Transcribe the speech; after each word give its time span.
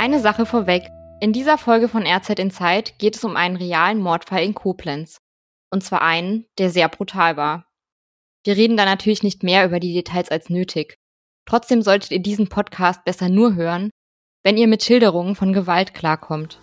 Eine 0.00 0.18
Sache 0.18 0.46
vorweg. 0.46 0.88
In 1.20 1.34
dieser 1.34 1.58
Folge 1.58 1.86
von 1.86 2.06
RZ 2.06 2.30
Inside 2.38 2.92
geht 2.96 3.16
es 3.16 3.22
um 3.22 3.36
einen 3.36 3.56
realen 3.56 4.00
Mordfall 4.00 4.42
in 4.42 4.54
Koblenz. 4.54 5.18
Und 5.70 5.84
zwar 5.84 6.00
einen, 6.00 6.46
der 6.56 6.70
sehr 6.70 6.88
brutal 6.88 7.36
war. 7.36 7.66
Wir 8.42 8.56
reden 8.56 8.78
da 8.78 8.86
natürlich 8.86 9.22
nicht 9.22 9.42
mehr 9.42 9.66
über 9.66 9.78
die 9.78 9.92
Details 9.92 10.30
als 10.30 10.48
nötig. 10.48 10.96
Trotzdem 11.46 11.82
solltet 11.82 12.12
ihr 12.12 12.22
diesen 12.22 12.48
Podcast 12.48 13.04
besser 13.04 13.28
nur 13.28 13.56
hören, 13.56 13.90
wenn 14.42 14.56
ihr 14.56 14.68
mit 14.68 14.82
Schilderungen 14.82 15.34
von 15.34 15.52
Gewalt 15.52 15.92
klarkommt. 15.92 16.62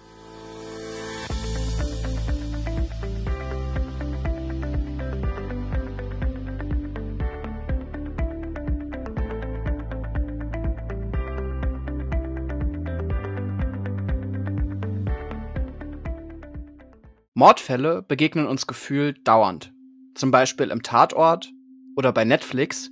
Mordfälle 17.37 18.01
begegnen 18.01 18.47
uns 18.47 18.65
gefühlt 18.65 19.27
dauernd. 19.27 19.71
Zum 20.15 20.31
Beispiel 20.31 20.71
im 20.71 20.81
Tatort 20.81 21.53
oder 21.95 22.11
bei 22.11 22.25
Netflix 22.25 22.89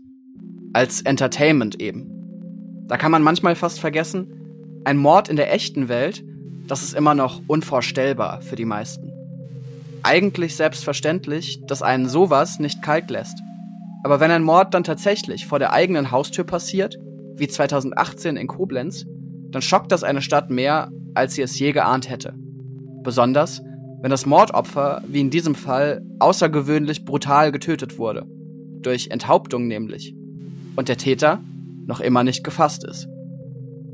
als 0.72 1.02
Entertainment 1.02 1.82
eben. 1.82 2.86
Da 2.88 2.98
kann 2.98 3.12
man 3.12 3.24
manchmal 3.24 3.56
fast 3.56 3.80
vergessen, 3.80 4.84
ein 4.84 4.98
Mord 4.98 5.30
in 5.30 5.36
der 5.36 5.52
echten 5.52 5.90
Welt, 5.90 6.24
das 6.68 6.84
ist 6.84 6.94
immer 6.94 7.16
noch 7.16 7.42
unvorstellbar 7.48 8.44
für 8.44 8.56
die 8.56 8.66
meisten. 8.66 9.12
Eigentlich 10.04 10.56
selbstverständlich, 10.56 11.66
dass 11.66 11.82
einen 11.82 12.08
sowas 12.08 12.60
nicht 12.60 12.84
kalt 12.84 13.10
lässt. 13.10 13.40
Aber 14.04 14.20
wenn 14.20 14.30
ein 14.30 14.44
Mord 14.44 14.76
dann 14.76 14.84
tatsächlich 14.84 15.48
vor 15.48 15.58
der 15.58 15.74
eigenen 15.74 16.12
Haustür 16.12 16.44
passiert, 16.44 17.00
wie 17.36 17.48
2018 17.48 18.38
in 18.38 18.46
Koblenz, 18.46 19.08
dann 19.50 19.64
schockt 19.64 19.92
das 19.92 20.04
eine 20.04 20.22
Stadt 20.22 20.52
mehr, 20.52 20.92
als 21.16 21.34
sie 21.34 21.42
es 21.42 21.58
je 21.58 21.72
geahnt 21.72 22.12
hätte. 22.12 22.36
Besonders, 23.02 23.64
wenn 24.06 24.12
das 24.12 24.28
Mordopfer, 24.28 25.02
wie 25.08 25.20
in 25.20 25.32
diesem 25.32 25.56
Fall, 25.56 26.06
außergewöhnlich 26.20 27.06
brutal 27.06 27.52
getötet 27.52 27.98
wurde. 27.98 28.28
Durch 28.84 29.08
Enthauptung 29.08 29.68
nämlich. 29.68 30.14
Und 30.76 30.90
der 30.90 30.98
Täter 30.98 31.40
noch 31.88 32.02
immer 32.02 32.24
nicht 32.24 32.44
gefasst 32.44 32.84
ist. 32.84 33.08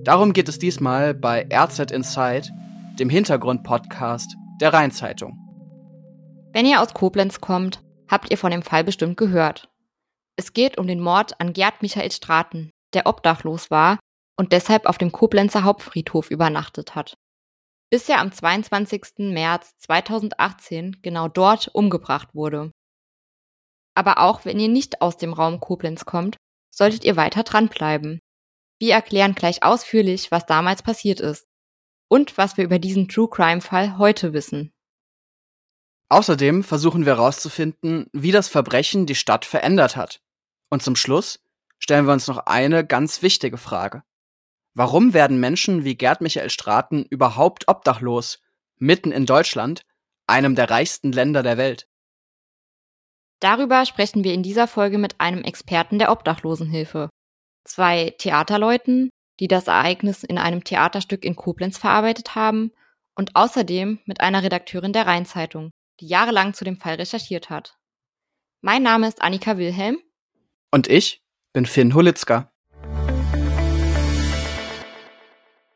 Darum 0.04 0.34
geht 0.34 0.50
es 0.50 0.60
diesmal 0.60 1.14
bei 1.14 1.48
RZ 1.50 1.92
Inside, 1.92 2.50
dem 3.00 3.10
Hintergrund-Podcast 3.10 4.36
der 4.60 4.74
Rheinzeitung. 4.74 5.40
Wenn 6.52 6.66
ihr 6.66 6.82
aus 6.82 6.94
Koblenz 6.94 7.40
kommt, 7.40 7.82
habt 8.10 8.32
ihr 8.32 8.38
von 8.38 8.52
dem 8.52 8.64
Fall 8.64 8.84
bestimmt 8.84 9.16
gehört. 9.16 9.70
Es 10.36 10.52
geht 10.52 10.78
um 10.78 10.88
den 10.88 11.00
Mord 11.00 11.40
an 11.40 11.54
Gerd 11.54 11.82
Michael 11.82 12.12
Straten, 12.12 12.72
der 12.94 13.06
obdachlos 13.06 13.72
war 13.72 13.98
und 14.38 14.52
deshalb 14.52 14.88
auf 14.88 14.98
dem 14.98 15.14
Koblenzer 15.14 15.64
Hauptfriedhof 15.64 16.32
übernachtet 16.32 16.96
hat 16.96 17.16
bis 17.92 18.08
er 18.08 18.20
am 18.20 18.32
22. 18.32 19.32
März 19.34 19.76
2018 19.80 21.02
genau 21.02 21.28
dort 21.28 21.68
umgebracht 21.74 22.34
wurde. 22.34 22.72
Aber 23.96 24.20
auch 24.20 24.46
wenn 24.46 24.60
ihr 24.60 24.70
nicht 24.70 25.02
aus 25.02 25.18
dem 25.18 25.34
Raum 25.34 25.60
Koblenz 25.60 26.06
kommt, 26.06 26.38
solltet 26.74 27.04
ihr 27.04 27.18
weiter 27.18 27.44
dranbleiben. 27.44 28.20
Wir 28.80 28.94
erklären 28.94 29.36
gleich 29.36 29.64
ausführlich, 29.64 30.32
was 30.32 30.46
damals 30.46 30.82
passiert 30.82 31.20
ist 31.20 31.46
und 32.10 32.38
was 32.38 32.58
wir 32.58 32.64
über 32.64 32.80
diesen 32.80 33.10
True 33.10 33.30
Crime 33.30 33.62
Fall 33.62 33.98
heute 33.98 34.34
wissen. 34.34 34.72
Außerdem 36.10 36.64
versuchen 36.64 37.06
wir 37.06 37.18
herauszufinden, 37.18 38.08
wie 38.14 38.32
das 38.32 38.48
Verbrechen 38.48 39.06
die 39.06 39.16
Stadt 39.16 39.46
verändert 39.46 39.96
hat. 39.98 40.22
Und 40.70 40.82
zum 40.82 40.96
Schluss 40.96 41.40
stellen 41.78 42.06
wir 42.06 42.14
uns 42.14 42.28
noch 42.28 42.38
eine 42.38 42.86
ganz 42.86 43.22
wichtige 43.22 43.58
Frage. 43.58 44.04
Warum 44.74 45.14
werden 45.14 45.40
Menschen 45.40 45.84
wie 45.84 45.96
Gerd 45.96 46.22
Michael 46.22 46.50
Straten 46.50 47.06
überhaupt 47.06 47.68
obdachlos, 47.68 48.40
mitten 48.78 49.12
in 49.12 49.26
Deutschland, 49.26 49.84
einem 50.28 50.56
der 50.56 50.70
reichsten 50.70 51.12
Länder 51.12 51.44
der 51.44 51.58
Welt? 51.58 51.88
Darüber 53.42 53.86
sprechen 53.86 54.24
wir 54.24 54.34
in 54.34 54.44
dieser 54.44 54.68
Folge 54.68 54.98
mit 54.98 55.20
einem 55.20 55.44
Experten 55.44 56.00
der 56.00 56.12
Obdachlosenhilfe, 56.12 57.10
zwei 57.66 58.12
Theaterleuten, 58.12 59.10
die 59.40 59.48
das 59.48 59.68
Ereignis 59.68 60.24
in 60.24 60.38
einem 60.38 60.64
Theaterstück 60.64 61.26
in 61.26 61.36
Koblenz 61.36 61.78
verarbeitet 61.78 62.36
haben, 62.36 62.72
und 63.16 63.36
außerdem 63.36 64.00
mit 64.06 64.22
einer 64.22 64.42
Redakteurin 64.44 64.94
der 64.94 65.06
Rheinzeitung, 65.06 65.72
die 66.00 66.08
jahrelang 66.08 66.54
zu 66.54 66.64
dem 66.64 66.78
Fall 66.78 66.96
recherchiert 66.96 67.50
hat. 67.50 67.78
Mein 68.62 68.84
Name 68.84 69.08
ist 69.08 69.22
Annika 69.22 69.58
Wilhelm. 69.58 70.00
Und 70.72 70.88
ich 70.88 71.22
bin 71.52 71.66
Finn 71.66 71.94
Hulitzka. 71.94 72.51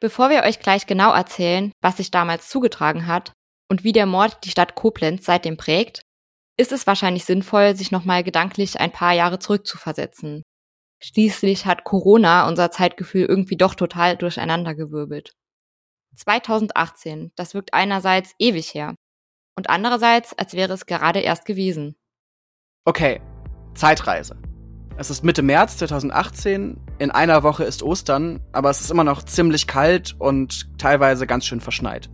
Bevor 0.06 0.30
wir 0.30 0.44
euch 0.44 0.60
gleich 0.60 0.86
genau 0.86 1.12
erzählen, 1.12 1.72
was 1.82 1.98
sich 1.98 2.12
damals 2.12 2.48
zugetragen 2.48 3.08
hat 3.08 3.34
und 3.72 3.84
wie 3.84 3.92
der 3.92 4.06
Mord 4.06 4.38
die 4.44 4.52
Stadt 4.52 4.76
Koblenz 4.76 5.26
seitdem 5.26 5.58
prägt, 5.58 6.04
ist 6.58 6.72
es 6.72 6.86
wahrscheinlich 6.86 7.26
sinnvoll, 7.26 7.76
sich 7.76 7.90
nochmal 7.90 8.24
gedanklich 8.24 8.80
ein 8.80 8.92
paar 8.92 9.14
Jahre 9.14 9.40
zurückzuversetzen. 9.40 10.44
Schließlich 11.02 11.66
hat 11.66 11.86
Corona 11.86 12.48
unser 12.48 12.70
Zeitgefühl 12.70 13.26
irgendwie 13.26 13.58
doch 13.58 13.74
total 13.74 14.16
durcheinandergewirbelt. 14.16 15.34
2018, 16.16 17.32
das 17.36 17.56
wirkt 17.56 17.74
einerseits 17.74 18.36
ewig 18.38 18.76
her 18.76 18.94
und 19.58 19.72
andererseits, 19.72 20.38
als 20.38 20.54
wäre 20.54 20.74
es 20.74 20.86
gerade 20.86 21.22
erst 21.22 21.46
gewesen. 21.46 21.96
Okay, 22.86 23.22
Zeitreise. 23.74 24.38
Es 24.98 25.10
ist 25.10 25.26
Mitte 25.26 25.42
März 25.42 25.76
2018, 25.78 26.78
in 27.00 27.12
einer 27.12 27.44
Woche 27.44 27.66
ist 27.66 27.84
Ostern, 27.84 28.40
aber 28.54 28.70
es 28.70 28.80
ist 28.80 28.92
immer 28.92 29.04
noch 29.04 29.24
ziemlich 29.24 29.68
kalt 29.68 30.16
und 30.20 30.70
teilweise 30.78 31.28
ganz 31.28 31.46
schön 31.46 31.60
verschneit. 31.60 32.10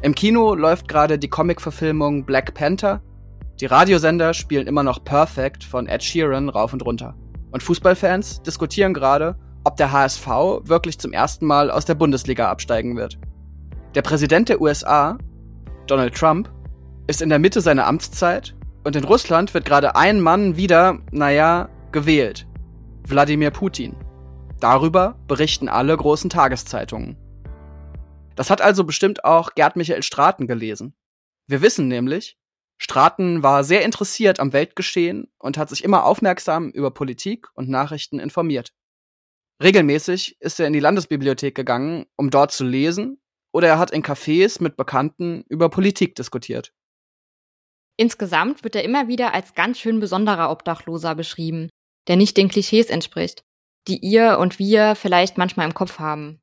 Im 0.00 0.14
Kino 0.14 0.54
läuft 0.54 0.88
gerade 0.88 1.18
die 1.18 1.28
Comic-Verfilmung 1.28 2.24
Black 2.24 2.54
Panther. 2.54 3.02
Die 3.60 3.66
Radiosender 3.66 4.32
spielen 4.32 4.66
immer 4.66 4.82
noch 4.82 5.04
Perfect 5.04 5.62
von 5.62 5.88
Ed 5.88 6.02
Sheeran 6.02 6.48
rauf 6.48 6.72
und 6.72 6.86
runter. 6.86 7.14
Und 7.50 7.62
Fußballfans 7.62 8.40
diskutieren 8.42 8.94
gerade, 8.94 9.36
ob 9.64 9.76
der 9.76 9.92
HSV 9.92 10.26
wirklich 10.64 10.98
zum 10.98 11.12
ersten 11.12 11.44
Mal 11.44 11.70
aus 11.70 11.84
der 11.84 11.96
Bundesliga 11.96 12.48
absteigen 12.48 12.96
wird. 12.96 13.18
Der 13.94 14.02
Präsident 14.02 14.48
der 14.48 14.62
USA, 14.62 15.18
Donald 15.86 16.14
Trump, 16.14 16.50
ist 17.08 17.20
in 17.20 17.28
der 17.28 17.38
Mitte 17.38 17.60
seiner 17.60 17.86
Amtszeit 17.86 18.54
und 18.84 18.96
in 18.96 19.04
Russland 19.04 19.52
wird 19.52 19.66
gerade 19.66 19.96
ein 19.96 20.20
Mann 20.20 20.56
wieder, 20.56 20.98
naja, 21.10 21.68
gewählt. 21.96 22.46
Wladimir 23.06 23.50
Putin. 23.50 23.96
Darüber 24.60 25.18
berichten 25.28 25.66
alle 25.70 25.96
großen 25.96 26.28
Tageszeitungen. 26.28 27.16
Das 28.34 28.50
hat 28.50 28.60
also 28.60 28.84
bestimmt 28.84 29.24
auch 29.24 29.54
Gerd 29.54 29.76
Michael 29.76 30.02
Straten 30.02 30.46
gelesen. 30.46 30.94
Wir 31.46 31.62
wissen 31.62 31.88
nämlich, 31.88 32.36
Straten 32.76 33.42
war 33.42 33.64
sehr 33.64 33.82
interessiert 33.82 34.40
am 34.40 34.52
Weltgeschehen 34.52 35.32
und 35.38 35.56
hat 35.56 35.70
sich 35.70 35.84
immer 35.84 36.04
aufmerksam 36.04 36.68
über 36.68 36.90
Politik 36.90 37.46
und 37.54 37.70
Nachrichten 37.70 38.18
informiert. 38.18 38.74
Regelmäßig 39.62 40.36
ist 40.38 40.60
er 40.60 40.66
in 40.66 40.74
die 40.74 40.80
Landesbibliothek 40.80 41.54
gegangen, 41.54 42.04
um 42.16 42.28
dort 42.28 42.52
zu 42.52 42.64
lesen, 42.64 43.22
oder 43.54 43.68
er 43.68 43.78
hat 43.78 43.90
in 43.90 44.02
Cafés 44.02 44.62
mit 44.62 44.76
Bekannten 44.76 45.44
über 45.48 45.70
Politik 45.70 46.14
diskutiert. 46.14 46.74
Insgesamt 47.96 48.64
wird 48.64 48.76
er 48.76 48.84
immer 48.84 49.08
wieder 49.08 49.32
als 49.32 49.54
ganz 49.54 49.78
schön 49.78 49.98
besonderer 49.98 50.50
Obdachloser 50.50 51.14
beschrieben, 51.14 51.70
der 52.08 52.16
nicht 52.16 52.36
den 52.36 52.48
Klischees 52.48 52.86
entspricht, 52.86 53.44
die 53.88 53.98
ihr 53.98 54.38
und 54.38 54.58
wir 54.58 54.94
vielleicht 54.94 55.38
manchmal 55.38 55.66
im 55.66 55.74
Kopf 55.74 55.98
haben. 55.98 56.40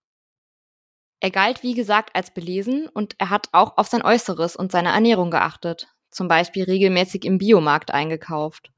Er 1.19 1.31
galt, 1.31 1.63
wie 1.63 1.73
gesagt, 1.73 2.15
als 2.15 2.33
belesen 2.33 2.89
und 2.89 3.15
er 3.17 3.29
hat 3.29 3.47
auch 3.53 3.77
auf 3.77 3.87
sein 3.87 4.01
Äußeres 4.01 4.55
und 4.55 4.71
seine 4.71 4.89
Ernährung 4.89 5.31
geachtet, 5.31 5.87
zum 6.11 6.27
Beispiel 6.27 6.65
regelmäßig 6.65 7.23
im 7.23 7.37
Biomarkt 7.37 7.91
eingekauft. 7.91 8.71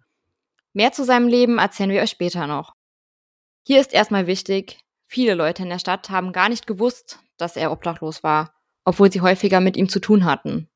Mehr 0.73 0.91
zu 0.91 1.03
seinem 1.03 1.28
Leben 1.28 1.57
erzählen 1.57 1.90
wir 1.90 2.01
euch 2.01 2.12
später 2.12 2.47
noch. 2.47 2.75
Hier 3.66 3.81
ist 3.81 3.94
erstmal 3.94 4.28
wichtig, 4.28 4.79
viele 5.07 5.34
Leute 5.34 5.63
in 5.63 5.69
der 5.69 5.79
Stadt 5.79 6.09
haben 6.12 6.34
gar 6.34 6.50
nicht 6.50 6.67
gewusst, 6.67 7.20
dass 7.38 7.55
er 7.55 7.72
obdachlos 7.72 8.22
war, 8.23 8.53
obwohl 8.84 9.11
sie 9.11 9.22
häufiger 9.22 9.59
mit 9.59 9.76
ihm 9.76 9.90
zu 9.90 9.99
tun 9.99 10.26
hatten. 10.26 10.70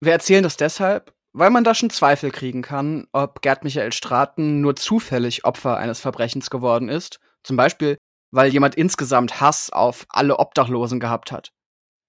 Wir 0.00 0.12
erzählen 0.12 0.42
das 0.42 0.56
deshalb, 0.56 1.14
weil 1.32 1.50
man 1.50 1.64
da 1.64 1.74
schon 1.74 1.90
Zweifel 1.90 2.30
kriegen 2.30 2.62
kann, 2.62 3.06
ob 3.12 3.42
Gerd 3.42 3.64
Michael 3.64 3.92
Straten 3.92 4.60
nur 4.60 4.76
zufällig 4.76 5.44
Opfer 5.44 5.76
eines 5.76 6.00
Verbrechens 6.00 6.50
geworden 6.50 6.88
ist, 6.88 7.20
zum 7.42 7.56
Beispiel, 7.56 7.98
weil 8.30 8.52
jemand 8.52 8.74
insgesamt 8.74 9.40
Hass 9.40 9.70
auf 9.70 10.06
alle 10.08 10.38
Obdachlosen 10.38 11.00
gehabt 11.00 11.32
hat. 11.32 11.52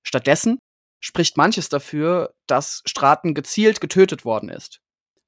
Stattdessen 0.03 0.59
spricht 0.99 1.37
manches 1.37 1.69
dafür, 1.69 2.33
dass 2.47 2.81
Straten 2.85 3.33
gezielt 3.33 3.81
getötet 3.81 4.25
worden 4.25 4.49
ist. 4.49 4.79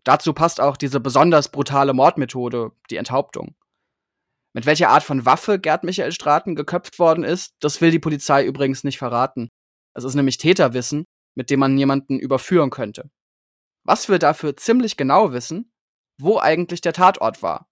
Dazu 0.04 0.34
passt 0.34 0.62
auch 0.62 0.78
diese 0.78 1.00
besonders 1.00 1.50
brutale 1.50 1.94
Mordmethode, 1.94 2.72
die 2.90 2.98
Enthauptung. 2.98 3.56
Mit 4.54 4.66
welcher 4.66 4.90
Art 4.90 5.04
von 5.04 5.26
Waffe 5.26 5.60
Gerd 5.60 5.84
Michael 5.84 6.14
Straten 6.14 6.56
geköpft 6.56 7.00
worden 7.00 7.26
ist, 7.26 7.56
das 7.60 7.82
will 7.82 7.92
die 7.92 8.00
Polizei 8.00 8.46
übrigens 8.46 8.84
nicht 8.86 8.98
verraten. 8.98 9.50
Es 9.94 10.04
ist 10.04 10.16
nämlich 10.16 10.38
Täterwissen, 10.38 11.06
mit 11.36 11.50
dem 11.50 11.60
man 11.60 11.78
jemanden 11.78 12.20
überführen 12.20 12.70
könnte. 12.70 13.10
Was 13.86 14.10
wir 14.10 14.20
dafür 14.20 14.58
ziemlich 14.58 14.98
genau 14.98 15.32
wissen, 15.32 15.72
wo 16.18 16.40
eigentlich 16.40 16.82
der 16.82 16.94
Tatort 16.94 17.44
war. 17.44 17.70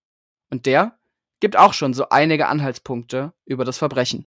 Und 0.51 0.67
der 0.67 0.99
gibt 1.39 1.57
auch 1.57 1.73
schon 1.73 1.93
so 1.93 2.09
einige 2.09 2.47
Anhaltspunkte 2.47 3.33
über 3.45 3.65
das 3.65 3.79
Verbrechen. 3.79 4.27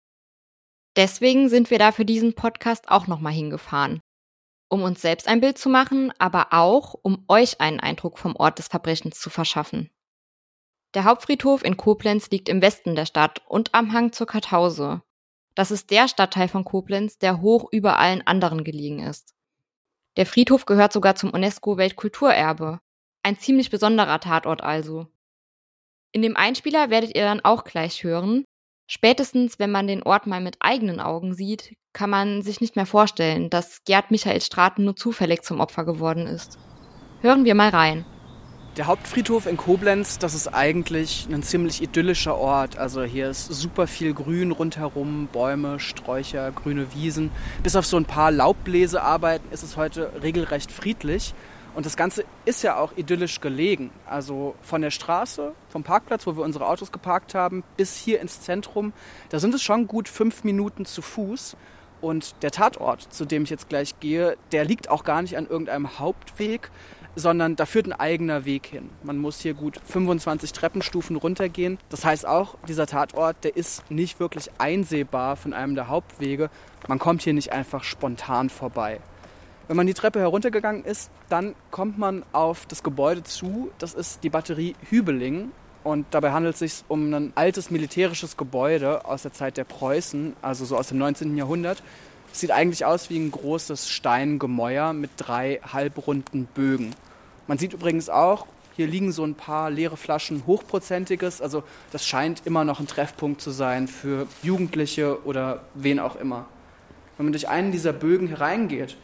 Deswegen 0.97 1.49
sind 1.49 1.71
wir 1.71 1.79
da 1.79 1.93
für 1.93 2.05
diesen 2.05 2.35
Podcast 2.35 2.89
auch 2.89 3.07
nochmal 3.07 3.33
hingefahren. 3.33 4.01
Um 4.69 4.83
uns 4.83 5.01
selbst 5.01 5.27
ein 5.27 5.41
Bild 5.41 5.57
zu 5.59 5.69
machen, 5.69 6.13
aber 6.19 6.49
auch, 6.53 6.95
um 7.03 7.25
euch 7.29 7.61
einen 7.61 7.81
Eindruck 7.81 8.19
vom 8.19 8.37
Ort 8.37 8.59
des 8.59 8.69
Verbrechens 8.69 9.19
zu 9.19 9.31
verschaffen. 9.31 9.91
Der 10.95 11.05
Hauptfriedhof 11.05 11.65
in 11.65 11.77
Koblenz 11.77 12.31
liegt 12.31 12.49
im 12.49 12.61
Westen 12.61 12.95
der 12.95 13.07
Stadt 13.07 13.43
und 13.47 13.75
am 13.75 13.93
Hang 13.93 14.13
zur 14.13 14.27
Kartause. 14.27 15.03
Das 15.55 15.71
ist 15.71 15.91
der 15.91 16.09
Stadtteil 16.09 16.49
von 16.49 16.65
Koblenz, 16.65 17.19
der 17.19 17.41
hoch 17.41 17.69
über 17.73 17.99
allen 17.99 18.27
anderen 18.27 18.65
gelegen 18.65 19.01
ist. 19.01 19.35
Der 20.17 20.27
Friedhof 20.27 20.67
gehört 20.67 20.93
sogar 20.93 21.15
zum 21.15 21.31
UNESCO-Weltkulturerbe. 21.31 22.81
Ein 23.23 23.39
ziemlich 23.39 23.71
besonderer 23.71 24.21
Tatort 24.21 24.63
also. 24.63 25.07
In 26.13 26.23
dem 26.23 26.37
Einspieler 26.37 26.91
werdet 26.91 27.15
ihr 27.15 27.23
dann 27.23 27.41
auch 27.45 27.65
gleich 27.65 28.03
hören, 28.03 28.45
spätestens 28.89 29.59
wenn 29.59 29.71
man 29.71 29.87
den 29.87 30.03
Ort 30.03 30.27
mal 30.27 30.41
mit 30.41 30.57
eigenen 30.61 30.99
Augen 31.01 31.35
sieht, 31.35 31.77
kann 31.93 32.11
man 32.11 32.43
sich 32.43 32.61
nicht 32.61 32.77
mehr 32.77 32.87
vorstellen, 32.87 33.51
dass 33.51 33.85
Gerd 33.85 34.11
Michael 34.11 34.41
Straten 34.41 34.85
nur 34.85 34.97
zufällig 34.97 35.43
zum 35.43 35.61
Opfer 35.61 35.85
geworden 35.85 36.27
ist. 36.27 36.59
Hören 37.21 37.45
wir 37.45 37.55
mal 37.55 37.69
rein. 37.69 38.05
Der 38.81 38.87
Hauptfriedhof 38.87 39.45
in 39.45 39.59
Koblenz, 39.59 40.17
das 40.17 40.33
ist 40.33 40.49
eigentlich 40.49 41.29
ein 41.31 41.43
ziemlich 41.43 41.83
idyllischer 41.83 42.39
Ort. 42.39 42.79
Also 42.79 43.03
hier 43.03 43.29
ist 43.29 43.45
super 43.45 43.87
viel 43.87 44.15
Grün 44.15 44.53
rundherum, 44.53 45.29
Bäume, 45.31 45.79
Sträucher, 45.79 46.51
grüne 46.51 46.95
Wiesen. 46.95 47.31
Bis 47.63 47.77
auf 47.77 47.85
so 47.85 47.99
ein 47.99 48.07
paar 48.07 48.31
Laubbläsearbeiten 48.31 49.53
ist 49.53 49.65
es 49.65 49.77
heute 49.77 50.11
regelrecht 50.23 50.73
friedlich. 50.73 51.35
Und 51.75 51.85
das 51.85 51.99
Ganze 51.99 52.25
ist 52.47 52.63
ja 52.63 52.79
auch 52.79 52.97
idyllisch 52.97 53.43
gelegen. 53.43 53.91
Also 54.07 54.55
von 54.63 54.81
der 54.81 54.91
Straße, 54.91 55.53
vom 55.69 55.83
Parkplatz, 55.83 56.27
wo 56.27 56.39
wir 56.39 56.43
unsere 56.43 56.67
Autos 56.67 56.91
geparkt 56.91 57.35
haben, 57.35 57.63
bis 57.77 57.99
hier 57.99 58.23
ins 58.23 58.41
Zentrum, 58.41 58.95
da 59.29 59.41
sind 59.41 59.55
es 59.55 59.63
schon 59.63 59.89
gut 59.89 60.09
fünf 60.09 60.43
Minuten 60.43 60.87
zu 60.87 61.03
Fuß. 61.03 61.55
Und 62.01 62.35
der 62.43 62.51
Tatort, 62.51 63.13
zu 63.13 63.27
dem 63.27 63.43
ich 63.43 63.51
jetzt 63.51 63.69
gleich 63.69 64.01
gehe, 64.01 64.39
der 64.53 64.65
liegt 64.65 64.89
auch 64.89 65.05
gar 65.05 65.21
nicht 65.21 65.37
an 65.37 65.47
irgendeinem 65.47 65.99
Hauptweg, 65.99 66.71
sondern 67.17 67.57
da 67.57 67.67
führt 67.67 67.87
ein 67.87 67.93
eigener 67.93 68.45
Weg 68.45 68.67
hin. 68.67 68.91
Man 69.03 69.19
muss 69.19 69.41
hier 69.41 69.55
gut 69.55 69.81
25 69.85 70.53
Treppenstufen 70.53 71.17
runtergehen. 71.17 71.79
Das 71.89 72.05
heißt 72.05 72.27
auch, 72.27 72.57
dieser 72.69 72.87
Tatort, 72.87 73.45
der 73.45 73.57
ist 73.57 73.91
nicht 73.91 74.21
wirklich 74.21 74.51
einsehbar 74.59 75.37
von 75.37 75.53
einem 75.53 75.75
der 75.75 75.89
Hauptwege. 75.89 76.51
Man 76.89 76.99
kommt 76.99 77.23
hier 77.23 77.35
nicht 77.35 77.53
einfach 77.53 77.85
spontan 77.85 78.51
vorbei. 78.51 79.01
Wenn 79.69 79.77
man 79.77 79.87
die 79.87 79.95
Treppe 79.95 80.19
heruntergegangen 80.19 80.85
ist, 80.85 81.11
dann 81.29 81.55
kommt 81.71 81.97
man 81.97 82.25
auf 82.33 82.67
das 82.67 82.83
Gebäude 82.83 83.23
zu. 83.23 83.71
Das 83.79 83.95
ist 83.95 84.25
die 84.25 84.31
Batterie 84.31 84.75
Hübeling. 84.89 85.53
Und 85.83 86.07
dabei 86.11 86.33
handelt 86.33 86.55
es 86.55 86.59
sich 86.59 86.85
um 86.89 87.15
ein 87.15 87.33
altes 87.37 87.71
militärisches 87.71 88.37
Gebäude 88.37 89.05
aus 89.07 89.23
der 89.23 89.33
Zeit 89.33 89.57
der 89.57 89.65
Preußen, 89.65 90.35
also 90.43 90.65
so 90.65 90.77
aus 90.77 90.89
dem 90.89 90.99
19. 90.99 91.37
Jahrhundert. 91.37 91.83
Sieht 92.33 92.51
eigentlich 92.53 92.85
aus 92.85 93.11
wie 93.11 93.19
ein 93.19 93.31
großes 93.31 93.89
Steingemäuer 93.89 94.93
mit 94.93 95.11
drei 95.17 95.61
halbrunden 95.63 96.47
Bögen. 96.47 96.95
Man 97.47 97.59
sieht 97.59 97.73
übrigens 97.73 98.09
auch, 98.09 98.47
hier 98.77 98.87
liegen 98.87 99.13
so 99.13 99.25
ein 99.25 99.35
paar 99.35 99.71
leere 99.71 99.97
Flaschen 99.97 100.45
Hochprozentiges. 100.47 101.43
Also 101.43 101.65
das 101.93 102.07
scheint 102.07 102.47
immer 102.47 102.65
noch 102.65 102.81
ein 102.81 102.87
Treffpunkt 102.87 103.41
zu 103.41 103.51
sein 103.51 103.89
für 103.89 104.27
Jugendliche 104.43 105.25
oder 105.27 105.65
wen 105.75 105.99
auch 105.99 106.17
immer. 106.17 106.47
Wenn 107.17 107.27
man 107.27 107.33
durch 107.33 107.49
einen 107.49 107.73
dieser 107.73 107.93
Bögen 107.93 108.29
hereingeht, 108.29 108.97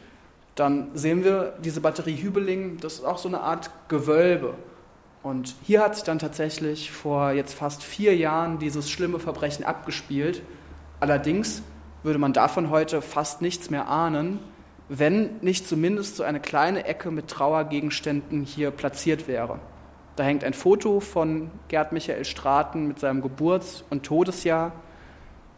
dann 0.54 0.88
sehen 0.94 1.24
wir 1.24 1.58
diese 1.62 1.82
Batterie 1.82 2.16
Hübeling, 2.16 2.78
das 2.80 2.94
ist 2.94 3.04
auch 3.04 3.18
so 3.18 3.28
eine 3.28 3.40
Art 3.40 3.70
Gewölbe. 3.88 4.54
Und 5.22 5.54
hier 5.64 5.82
hat 5.82 5.96
sich 5.96 6.04
dann 6.04 6.18
tatsächlich 6.18 6.90
vor 6.90 7.32
jetzt 7.32 7.52
fast 7.52 7.82
vier 7.82 8.16
Jahren 8.16 8.58
dieses 8.58 8.88
schlimme 8.88 9.18
Verbrechen 9.18 9.64
abgespielt. 9.64 10.40
Allerdings 11.00 11.62
würde 12.06 12.20
man 12.20 12.32
davon 12.32 12.70
heute 12.70 13.02
fast 13.02 13.42
nichts 13.42 13.68
mehr 13.68 13.88
ahnen, 13.88 14.38
wenn 14.88 15.40
nicht 15.40 15.66
zumindest 15.66 16.14
so 16.14 16.22
eine 16.22 16.38
kleine 16.38 16.84
Ecke 16.84 17.10
mit 17.10 17.26
Trauergegenständen 17.26 18.44
hier 18.44 18.70
platziert 18.70 19.26
wäre. 19.26 19.58
Da 20.14 20.22
hängt 20.22 20.44
ein 20.44 20.54
Foto 20.54 21.00
von 21.00 21.50
Gerd 21.66 21.90
Michael 21.90 22.24
Straten 22.24 22.86
mit 22.86 23.00
seinem 23.00 23.22
Geburts- 23.22 23.84
und 23.90 24.06
Todesjahr. 24.06 24.70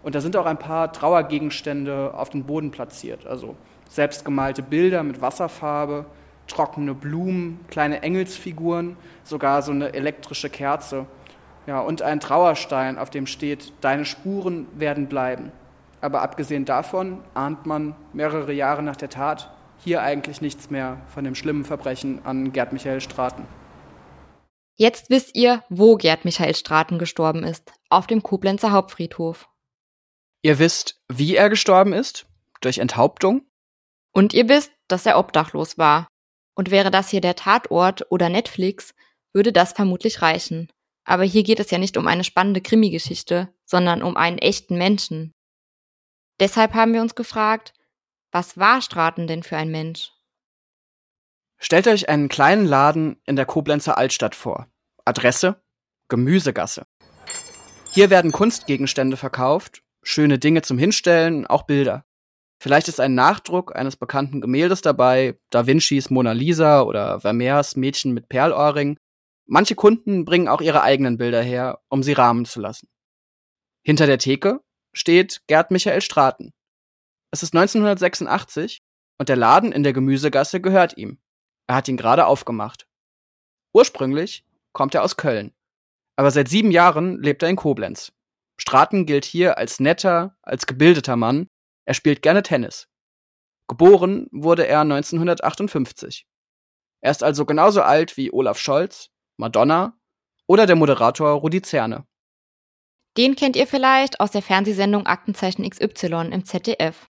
Und 0.03 0.15
da 0.15 0.23
sind 0.23 0.37
auch 0.39 0.47
ein 0.47 0.59
paar 0.59 0.91
Trauergegenstände 0.91 2.15
auf 2.15 2.31
den 2.31 2.45
Boden 2.45 2.71
platziert. 2.71 3.27
Also 3.27 3.55
selbstgemalte 3.91 4.63
Bilder 4.63 5.03
mit 5.03 5.21
Wasserfarbe, 5.21 6.07
trockene 6.47 6.95
Blumen, 6.95 7.61
kleine 7.69 8.03
Engelsfiguren, 8.03 8.97
sogar 9.23 9.61
so 9.61 9.73
eine 9.73 9.93
elektrische 9.93 10.49
Kerze. 10.49 11.05
Ja, 11.67 11.81
und 11.81 12.01
ein 12.01 12.21
Trauerstein, 12.21 12.97
auf 12.97 13.11
dem 13.11 13.27
steht, 13.27 13.75
deine 13.83 14.07
Spuren 14.07 14.67
werden 14.75 15.09
bleiben. 15.09 15.53
Aber 16.01 16.23
abgesehen 16.23 16.65
davon 16.65 17.23
ahnt 17.35 17.67
man 17.67 17.97
mehrere 18.13 18.53
Jahre 18.53 18.83
nach 18.83 18.97
der 18.97 19.11
Tat 19.11 19.53
hier 19.79 20.03
eigentlich 20.03 20.41
nichts 20.41 20.71
mehr 20.71 21.01
von 21.09 21.25
dem 21.25 21.35
schlimmen 21.35 21.65
Verbrechen 21.65 22.25
an 22.25 22.53
Gerd 22.53 22.73
Michael 22.73 23.01
Straten. 23.01 23.47
Jetzt 24.77 25.11
wisst 25.11 25.35
ihr, 25.35 25.65
wo 25.69 25.97
Gerd 25.97 26.25
Michael 26.25 26.55
Straten 26.55 26.99
gestorben 26.99 27.43
ist, 27.43 27.73
auf 27.91 28.07
dem 28.07 28.23
Koblenzer 28.23 28.71
Hauptfriedhof. 28.71 29.49
Ihr 30.43 30.59
wisst, 30.61 31.01
wie 31.09 31.35
er 31.35 31.51
gestorben 31.51 31.93
ist? 31.93 32.27
Durch 32.61 32.79
Enthauptung? 32.79 33.43
Und 34.13 34.35
ihr 34.35 34.49
wisst, 34.49 34.73
dass 34.87 35.05
er 35.05 35.19
obdachlos 35.19 35.79
war. 35.79 36.07
Und 36.55 36.71
wäre 36.71 36.91
das 36.91 37.09
hier 37.09 37.21
der 37.21 37.37
Tatort 37.37 38.07
oder 38.11 38.29
Netflix, 38.29 38.95
würde 39.33 39.53
das 39.53 39.73
vermutlich 39.73 40.23
reichen. 40.23 40.69
Aber 41.05 41.25
hier 41.25 41.43
geht 41.43 41.61
es 41.61 41.71
ja 41.71 41.79
nicht 41.79 41.97
um 41.97 42.07
eine 42.07 42.25
spannende 42.25 42.61
Krimi-Geschichte, 42.61 43.53
sondern 43.65 44.03
um 44.03 44.17
einen 44.17 44.39
echten 44.39 44.77
Menschen, 44.77 45.33
Deshalb 46.41 46.75
haben 46.75 46.93
wir 46.93 47.03
uns 47.03 47.15
gefragt, 47.15 47.75
was 48.31 48.59
war 48.59 48.81
Straten 48.83 49.27
denn 49.27 49.43
für 49.43 49.57
ein 49.57 49.71
Mensch? 49.71 50.13
Stellt 51.59 51.89
euch 51.89 52.09
einen 52.09 52.29
kleinen 52.29 52.67
Laden 52.67 53.21
in 53.25 53.35
der 53.35 53.47
Koblenzer 53.47 53.99
Altstadt 53.99 54.35
vor. 54.35 54.69
Adresse 55.05 55.61
Gemüsegasse. 56.09 56.87
Hier 57.91 58.11
werden 58.11 58.33
Kunstgegenstände 58.33 59.17
verkauft, 59.17 59.83
schöne 60.03 60.39
Dinge 60.39 60.63
zum 60.63 60.79
Hinstellen, 60.79 61.47
auch 61.47 61.65
Bilder. 61.65 62.05
Vielleicht 62.61 62.89
ist 62.89 63.01
ein 63.01 63.15
Nachdruck 63.15 63.77
eines 63.77 63.97
bekannten 63.97 64.41
Gemäldes 64.41 64.81
dabei, 64.81 65.39
Da 65.51 65.67
Vincis 65.67 66.11
Mona 66.11 66.33
Lisa 66.33 66.83
oder 66.83 67.21
Vermeers 67.21 67.77
Mädchen 67.77 68.13
mit 68.15 68.29
Perlohrring. 68.29 68.99
Manche 69.47 69.75
Kunden 69.75 70.25
bringen 70.25 70.49
auch 70.49 70.61
ihre 70.61 70.83
eigenen 70.83 71.19
Bilder 71.19 71.43
her, 71.43 71.81
um 71.89 72.03
sie 72.03 72.13
rahmen 72.13 72.45
zu 72.45 72.61
lassen. 72.61 72.89
Hinter 73.83 74.07
der 74.07 74.19
Theke 74.19 74.61
steht 74.93 75.43
Gerd 75.47 75.71
Michael 75.71 76.01
Straten. 76.01 76.53
Es 77.31 77.43
ist 77.43 77.55
1986 77.55 78.83
und 79.19 79.29
der 79.29 79.37
Laden 79.37 79.73
in 79.73 79.83
der 79.83 79.93
Gemüsegasse 79.93 80.61
gehört 80.61 80.97
ihm. 80.97 81.19
Er 81.67 81.77
hat 81.77 81.89
ihn 81.89 81.97
gerade 81.97 82.27
aufgemacht. 82.27 82.87
Ursprünglich 83.75 84.45
kommt 84.73 84.95
er 84.95 85.03
aus 85.03 85.17
Köln, 85.17 85.55
aber 86.17 86.31
seit 86.31 86.49
sieben 86.49 86.71
Jahren 86.71 87.23
lebt 87.23 87.43
er 87.43 87.49
in 87.49 87.57
Koblenz. 87.57 88.13
Straten 88.61 89.07
gilt 89.07 89.25
hier 89.25 89.59
als 89.59 89.79
netter, 89.79 90.37
als 90.43 90.67
gebildeter 90.67 91.17
Mann. 91.17 91.49
Er 91.85 91.95
spielt 91.95 92.23
gerne 92.23 92.43
Tennis. 92.43 92.89
Geboren 93.69 94.29
wurde 94.33 94.67
er 94.67 94.81
1958. 94.81 96.27
Er 97.01 97.11
ist 97.11 97.23
also 97.23 97.45
genauso 97.45 97.83
alt 97.83 98.17
wie 98.17 98.33
Olaf 98.33 98.59
Scholz, 98.59 99.11
Madonna 99.37 99.97
oder 100.49 100.67
der 100.67 100.75
Moderator 100.75 101.31
Rudi 101.33 101.63
Zerne. 101.63 102.08
Den 103.19 103.35
kennt 103.35 103.57
ihr 103.57 103.67
vielleicht 103.67 104.21
aus 104.21 104.31
der 104.31 104.43
Fernsehsendung 104.43 105.07
Aktenzeichen 105.07 105.69
XY 105.69 106.31
im 106.31 106.45
ZDF. 106.45 107.09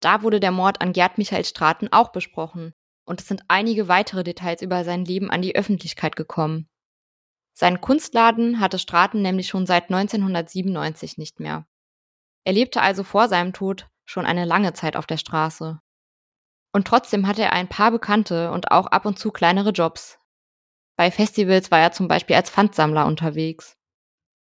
Da 0.00 0.22
wurde 0.22 0.38
der 0.38 0.52
Mord 0.52 0.80
an 0.80 0.92
Gerd 0.92 1.18
Michael 1.18 1.44
Straten 1.44 1.88
auch 1.90 2.12
besprochen 2.12 2.74
und 3.04 3.20
es 3.20 3.26
sind 3.26 3.42
einige 3.48 3.88
weitere 3.88 4.22
Details 4.22 4.62
über 4.62 4.84
sein 4.84 5.04
Leben 5.04 5.28
an 5.32 5.42
die 5.42 5.56
Öffentlichkeit 5.56 6.14
gekommen. 6.14 6.68
Seinen 7.54 7.80
Kunstladen 7.80 8.60
hatte 8.60 8.78
Straten 8.78 9.20
nämlich 9.20 9.48
schon 9.48 9.66
seit 9.66 9.90
1997 9.90 11.18
nicht 11.18 11.40
mehr. 11.40 11.66
Er 12.44 12.52
lebte 12.52 12.80
also 12.80 13.02
vor 13.02 13.26
seinem 13.26 13.52
Tod 13.52 13.88
schon 14.04 14.26
eine 14.26 14.44
lange 14.44 14.74
Zeit 14.74 14.94
auf 14.94 15.08
der 15.08 15.16
Straße. 15.16 15.80
Und 16.72 16.86
trotzdem 16.86 17.26
hatte 17.26 17.42
er 17.42 17.52
ein 17.52 17.68
paar 17.68 17.90
Bekannte 17.90 18.52
und 18.52 18.70
auch 18.70 18.86
ab 18.86 19.04
und 19.04 19.18
zu 19.18 19.32
kleinere 19.32 19.70
Jobs. 19.70 20.20
Bei 20.96 21.10
Festivals 21.10 21.72
war 21.72 21.80
er 21.80 21.90
zum 21.90 22.06
Beispiel 22.06 22.36
als 22.36 22.50
Pfandsammler 22.50 23.06
unterwegs. 23.06 23.75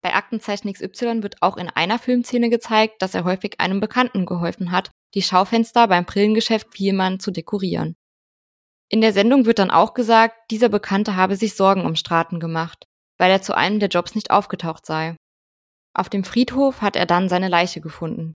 Bei 0.05 0.13
Aktenzeichen 0.13 0.71
XY 0.71 1.23
wird 1.23 1.41
auch 1.41 1.57
in 1.57 1.71
einer 1.71 1.99
Filmszene 1.99 2.51
gezeigt, 2.51 3.01
dass 3.01 3.15
er 3.15 3.25
häufig 3.25 3.59
einem 3.59 3.81
Bekannten 3.81 4.27
geholfen 4.27 4.71
hat, 4.71 4.91
die 5.15 5.23
Schaufenster 5.23 5.89
beim 5.89 6.05
Brillengeschäft 6.05 6.75
Vielmann 6.75 7.21
zu 7.21 7.31
dekorieren. 7.31 7.97
In 8.91 9.01
der 9.01 9.15
Sendung 9.15 9.47
wird 9.47 9.59
dann 9.59 9.71
auch 9.71 9.95
gesagt, 9.95 10.51
dieser 10.51 10.69
Bekannte 10.69 11.17
habe 11.17 11.37
sich 11.37 11.55
Sorgen 11.55 11.87
um 11.87 11.97
Straten 11.97 12.39
gemacht, 12.39 12.85
weil 13.17 13.31
er 13.31 13.41
zu 13.41 13.57
einem 13.57 13.81
der 13.81 13.89
Jobs 13.89 14.15
nicht 14.15 14.31
aufgetaucht 14.31 14.85
sei. 14.85 15.17
Auf 15.95 16.11
dem 16.11 16.25
Friedhof 16.25 16.83
hat 16.83 16.97
er 16.97 17.07
dann 17.07 17.31
seine 17.31 17.49
Leiche 17.49 17.81
gefunden. 17.81 18.35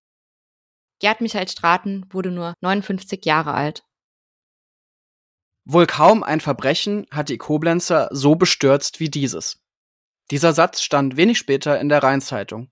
Gerd 0.99 1.21
Michael 1.21 1.49
Straten 1.49 2.03
wurde 2.09 2.31
nur 2.31 2.55
59 2.61 3.23
Jahre 3.25 3.53
alt. 3.53 3.83
Wohl 5.65 5.85
kaum 5.85 6.23
ein 6.23 6.41
Verbrechen 6.41 7.05
hat 7.11 7.29
die 7.29 7.37
Koblenzer 7.37 8.09
so 8.11 8.33
bestürzt 8.33 8.99
wie 8.99 9.09
dieses. 9.09 9.59
Dieser 10.31 10.53
Satz 10.53 10.81
stand 10.81 11.17
wenig 11.17 11.37
später 11.37 11.79
in 11.79 11.89
der 11.89 12.03
Rheinzeitung. 12.03 12.71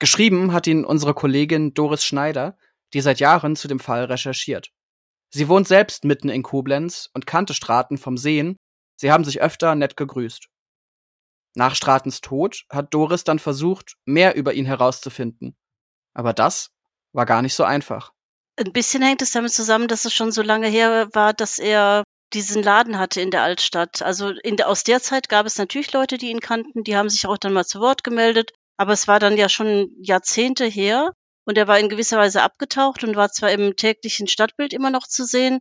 Geschrieben 0.00 0.52
hat 0.52 0.66
ihn 0.66 0.84
unsere 0.84 1.14
Kollegin 1.14 1.74
Doris 1.74 2.04
Schneider, 2.04 2.56
die 2.94 3.00
seit 3.00 3.20
Jahren 3.20 3.56
zu 3.56 3.68
dem 3.68 3.80
Fall 3.80 4.04
recherchiert. 4.04 4.72
Sie 5.30 5.48
wohnt 5.48 5.68
selbst 5.68 6.04
mitten 6.04 6.28
in 6.28 6.42
Koblenz 6.42 7.10
und 7.12 7.26
kannte 7.26 7.54
Straten 7.54 7.98
vom 7.98 8.16
Sehen. 8.16 8.56
Sie 8.96 9.12
haben 9.12 9.24
sich 9.24 9.40
öfter 9.40 9.74
nett 9.74 9.96
gegrüßt. 9.96 10.48
Nach 11.54 11.74
Stratens 11.74 12.20
Tod 12.20 12.64
hat 12.70 12.94
Doris 12.94 13.24
dann 13.24 13.38
versucht, 13.38 13.96
mehr 14.04 14.36
über 14.36 14.54
ihn 14.54 14.66
herauszufinden. 14.66 15.56
Aber 16.14 16.32
das 16.32 16.70
war 17.12 17.26
gar 17.26 17.42
nicht 17.42 17.54
so 17.54 17.64
einfach. 17.64 18.12
Ein 18.56 18.72
bisschen 18.72 19.02
hängt 19.02 19.22
es 19.22 19.32
damit 19.32 19.52
zusammen, 19.52 19.88
dass 19.88 20.04
es 20.04 20.14
schon 20.14 20.32
so 20.32 20.42
lange 20.42 20.68
her 20.68 21.08
war, 21.12 21.32
dass 21.32 21.58
er 21.58 22.02
diesen 22.32 22.62
Laden 22.62 22.98
hatte 22.98 23.20
in 23.20 23.30
der 23.30 23.42
Altstadt. 23.42 24.02
Also 24.02 24.28
in 24.28 24.60
aus 24.62 24.84
der 24.84 25.00
Zeit 25.00 25.28
gab 25.28 25.46
es 25.46 25.58
natürlich 25.58 25.92
Leute, 25.92 26.18
die 26.18 26.30
ihn 26.30 26.40
kannten, 26.40 26.84
die 26.84 26.96
haben 26.96 27.08
sich 27.08 27.26
auch 27.26 27.38
dann 27.38 27.52
mal 27.52 27.64
zu 27.64 27.80
Wort 27.80 28.04
gemeldet, 28.04 28.52
aber 28.76 28.92
es 28.92 29.08
war 29.08 29.18
dann 29.18 29.36
ja 29.36 29.48
schon 29.48 29.90
Jahrzehnte 30.00 30.64
her 30.64 31.12
und 31.44 31.58
er 31.58 31.68
war 31.68 31.78
in 31.78 31.88
gewisser 31.88 32.18
Weise 32.18 32.42
abgetaucht 32.42 33.04
und 33.04 33.16
war 33.16 33.30
zwar 33.30 33.50
im 33.50 33.76
täglichen 33.76 34.26
Stadtbild 34.28 34.72
immer 34.72 34.90
noch 34.90 35.06
zu 35.06 35.24
sehen, 35.24 35.60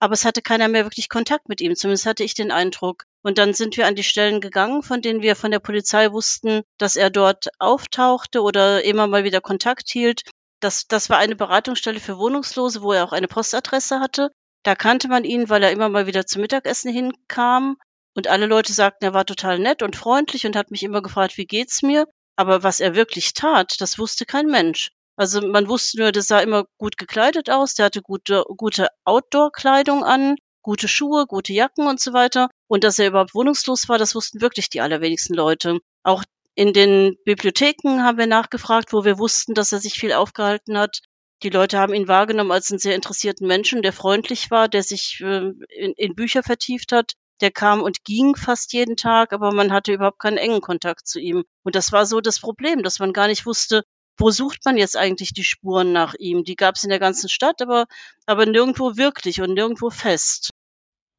aber 0.00 0.14
es 0.14 0.24
hatte 0.24 0.42
keiner 0.42 0.68
mehr 0.68 0.84
wirklich 0.84 1.08
Kontakt 1.08 1.48
mit 1.48 1.60
ihm, 1.60 1.74
zumindest 1.74 2.06
hatte 2.06 2.24
ich 2.24 2.34
den 2.34 2.52
Eindruck. 2.52 3.04
Und 3.22 3.38
dann 3.38 3.52
sind 3.52 3.76
wir 3.76 3.86
an 3.86 3.96
die 3.96 4.04
Stellen 4.04 4.40
gegangen, 4.40 4.82
von 4.82 5.02
denen 5.02 5.22
wir 5.22 5.34
von 5.34 5.50
der 5.50 5.58
Polizei 5.58 6.12
wussten, 6.12 6.62
dass 6.78 6.94
er 6.94 7.10
dort 7.10 7.48
auftauchte 7.58 8.42
oder 8.42 8.84
immer 8.84 9.08
mal 9.08 9.24
wieder 9.24 9.40
Kontakt 9.40 9.88
hielt. 9.88 10.22
Das, 10.60 10.86
das 10.86 11.10
war 11.10 11.18
eine 11.18 11.36
Beratungsstelle 11.36 12.00
für 12.00 12.18
Wohnungslose, 12.18 12.82
wo 12.82 12.92
er 12.92 13.04
auch 13.04 13.12
eine 13.12 13.28
Postadresse 13.28 13.98
hatte. 13.98 14.30
Da 14.62 14.74
kannte 14.74 15.08
man 15.08 15.24
ihn, 15.24 15.48
weil 15.48 15.62
er 15.62 15.72
immer 15.72 15.88
mal 15.88 16.06
wieder 16.06 16.26
zum 16.26 16.42
Mittagessen 16.42 16.92
hinkam. 16.92 17.76
Und 18.14 18.26
alle 18.26 18.46
Leute 18.46 18.72
sagten, 18.72 19.04
er 19.04 19.14
war 19.14 19.26
total 19.26 19.58
nett 19.58 19.82
und 19.82 19.96
freundlich 19.96 20.44
und 20.46 20.56
hat 20.56 20.70
mich 20.70 20.82
immer 20.82 21.02
gefragt, 21.02 21.36
wie 21.36 21.46
geht's 21.46 21.82
mir? 21.82 22.06
Aber 22.36 22.62
was 22.62 22.80
er 22.80 22.94
wirklich 22.94 23.32
tat, 23.32 23.80
das 23.80 23.98
wusste 23.98 24.26
kein 24.26 24.46
Mensch. 24.46 24.90
Also 25.16 25.40
man 25.40 25.68
wusste 25.68 25.98
nur, 25.98 26.12
das 26.12 26.28
sah 26.28 26.40
immer 26.40 26.64
gut 26.78 26.96
gekleidet 26.96 27.50
aus, 27.50 27.74
der 27.74 27.86
hatte 27.86 28.02
gute, 28.02 28.44
gute 28.56 28.88
Outdoor-Kleidung 29.04 30.04
an, 30.04 30.36
gute 30.62 30.86
Schuhe, 30.86 31.26
gute 31.26 31.52
Jacken 31.52 31.86
und 31.86 32.00
so 32.00 32.12
weiter. 32.12 32.48
Und 32.68 32.84
dass 32.84 32.98
er 32.98 33.08
überhaupt 33.08 33.34
wohnungslos 33.34 33.88
war, 33.88 33.98
das 33.98 34.14
wussten 34.14 34.40
wirklich 34.40 34.68
die 34.68 34.80
allerwenigsten 34.80 35.34
Leute. 35.34 35.78
Auch 36.04 36.22
in 36.54 36.72
den 36.72 37.16
Bibliotheken 37.24 38.02
haben 38.02 38.18
wir 38.18 38.26
nachgefragt, 38.26 38.92
wo 38.92 39.04
wir 39.04 39.18
wussten, 39.18 39.54
dass 39.54 39.72
er 39.72 39.80
sich 39.80 39.94
viel 39.94 40.12
aufgehalten 40.12 40.76
hat. 40.78 41.00
Die 41.42 41.50
Leute 41.50 41.78
haben 41.78 41.94
ihn 41.94 42.08
wahrgenommen 42.08 42.50
als 42.50 42.70
einen 42.70 42.80
sehr 42.80 42.96
interessierten 42.96 43.46
Menschen, 43.46 43.82
der 43.82 43.92
freundlich 43.92 44.50
war, 44.50 44.68
der 44.68 44.82
sich 44.82 45.20
äh, 45.20 45.52
in, 45.68 45.92
in 45.96 46.14
Bücher 46.14 46.42
vertieft 46.42 46.92
hat. 46.92 47.12
Der 47.40 47.52
kam 47.52 47.82
und 47.82 48.04
ging 48.04 48.34
fast 48.34 48.72
jeden 48.72 48.96
Tag, 48.96 49.32
aber 49.32 49.52
man 49.52 49.72
hatte 49.72 49.92
überhaupt 49.92 50.18
keinen 50.18 50.38
engen 50.38 50.60
Kontakt 50.60 51.06
zu 51.06 51.20
ihm. 51.20 51.44
Und 51.62 51.76
das 51.76 51.92
war 51.92 52.04
so 52.04 52.20
das 52.20 52.40
Problem, 52.40 52.82
dass 52.82 52.98
man 52.98 53.12
gar 53.12 53.28
nicht 53.28 53.46
wusste, 53.46 53.84
wo 54.16 54.32
sucht 54.32 54.64
man 54.64 54.76
jetzt 54.76 54.96
eigentlich 54.96 55.32
die 55.32 55.44
Spuren 55.44 55.92
nach 55.92 56.14
ihm? 56.18 56.42
Die 56.42 56.56
gab 56.56 56.74
es 56.74 56.82
in 56.82 56.90
der 56.90 56.98
ganzen 56.98 57.28
Stadt, 57.28 57.62
aber, 57.62 57.86
aber 58.26 58.46
nirgendwo 58.46 58.96
wirklich 58.96 59.40
und 59.40 59.54
nirgendwo 59.54 59.90
fest. 59.90 60.50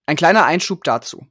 Ein 0.05 0.17
kleiner 0.17 0.45
Einschub 0.45 0.83
dazu. 0.83 1.25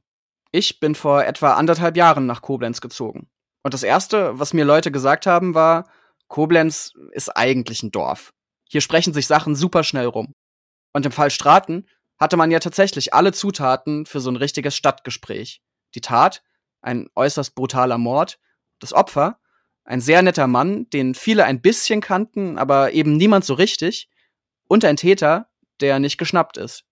Ich 0.51 0.79
bin 0.79 0.95
vor 0.95 1.23
etwa 1.23 1.53
anderthalb 1.53 1.95
Jahren 1.95 2.25
nach 2.25 2.41
Koblenz 2.41 2.81
gezogen. 2.81 3.29
Und 3.61 3.75
das 3.75 3.83
Erste, 3.83 4.39
was 4.39 4.53
mir 4.53 4.65
Leute 4.65 4.91
gesagt 4.91 5.27
haben, 5.27 5.53
war, 5.53 5.87
Koblenz 6.27 6.93
ist 7.11 7.29
eigentlich 7.29 7.83
ein 7.83 7.91
Dorf. 7.91 8.33
Hier 8.71 8.81
sprechen 8.81 9.13
sich 9.13 9.27
Sachen 9.27 9.55
super 9.55 9.83
schnell 9.83 10.05
rum. 10.05 10.33
Und 10.93 11.05
im 11.05 11.11
Fall 11.11 11.31
Straten 11.31 11.87
hatte 12.19 12.37
man 12.37 12.51
ja 12.51 12.59
tatsächlich 12.59 13.13
alle 13.13 13.33
Zutaten 13.33 14.05
für 14.05 14.19
so 14.19 14.29
ein 14.29 14.35
richtiges 14.35 14.75
Stadtgespräch. 14.75 15.61
Die 15.95 16.01
Tat, 16.01 16.43
ein 16.81 17.09
äußerst 17.15 17.55
brutaler 17.55 17.97
Mord, 17.97 18.39
das 18.79 18.93
Opfer, 18.93 19.39
ein 19.85 20.01
sehr 20.01 20.21
netter 20.21 20.47
Mann, 20.47 20.89
den 20.91 21.15
viele 21.15 21.45
ein 21.45 21.61
bisschen 21.61 21.99
kannten, 21.99 22.57
aber 22.57 22.93
eben 22.93 23.17
niemand 23.17 23.43
so 23.43 23.55
richtig. 23.55 24.09
Und 24.67 24.85
ein 24.85 24.97
Täter, 24.97 25.49
der 25.81 25.99
nicht 25.99 26.17
geschnappt 26.17 26.57
ist. 26.57 26.85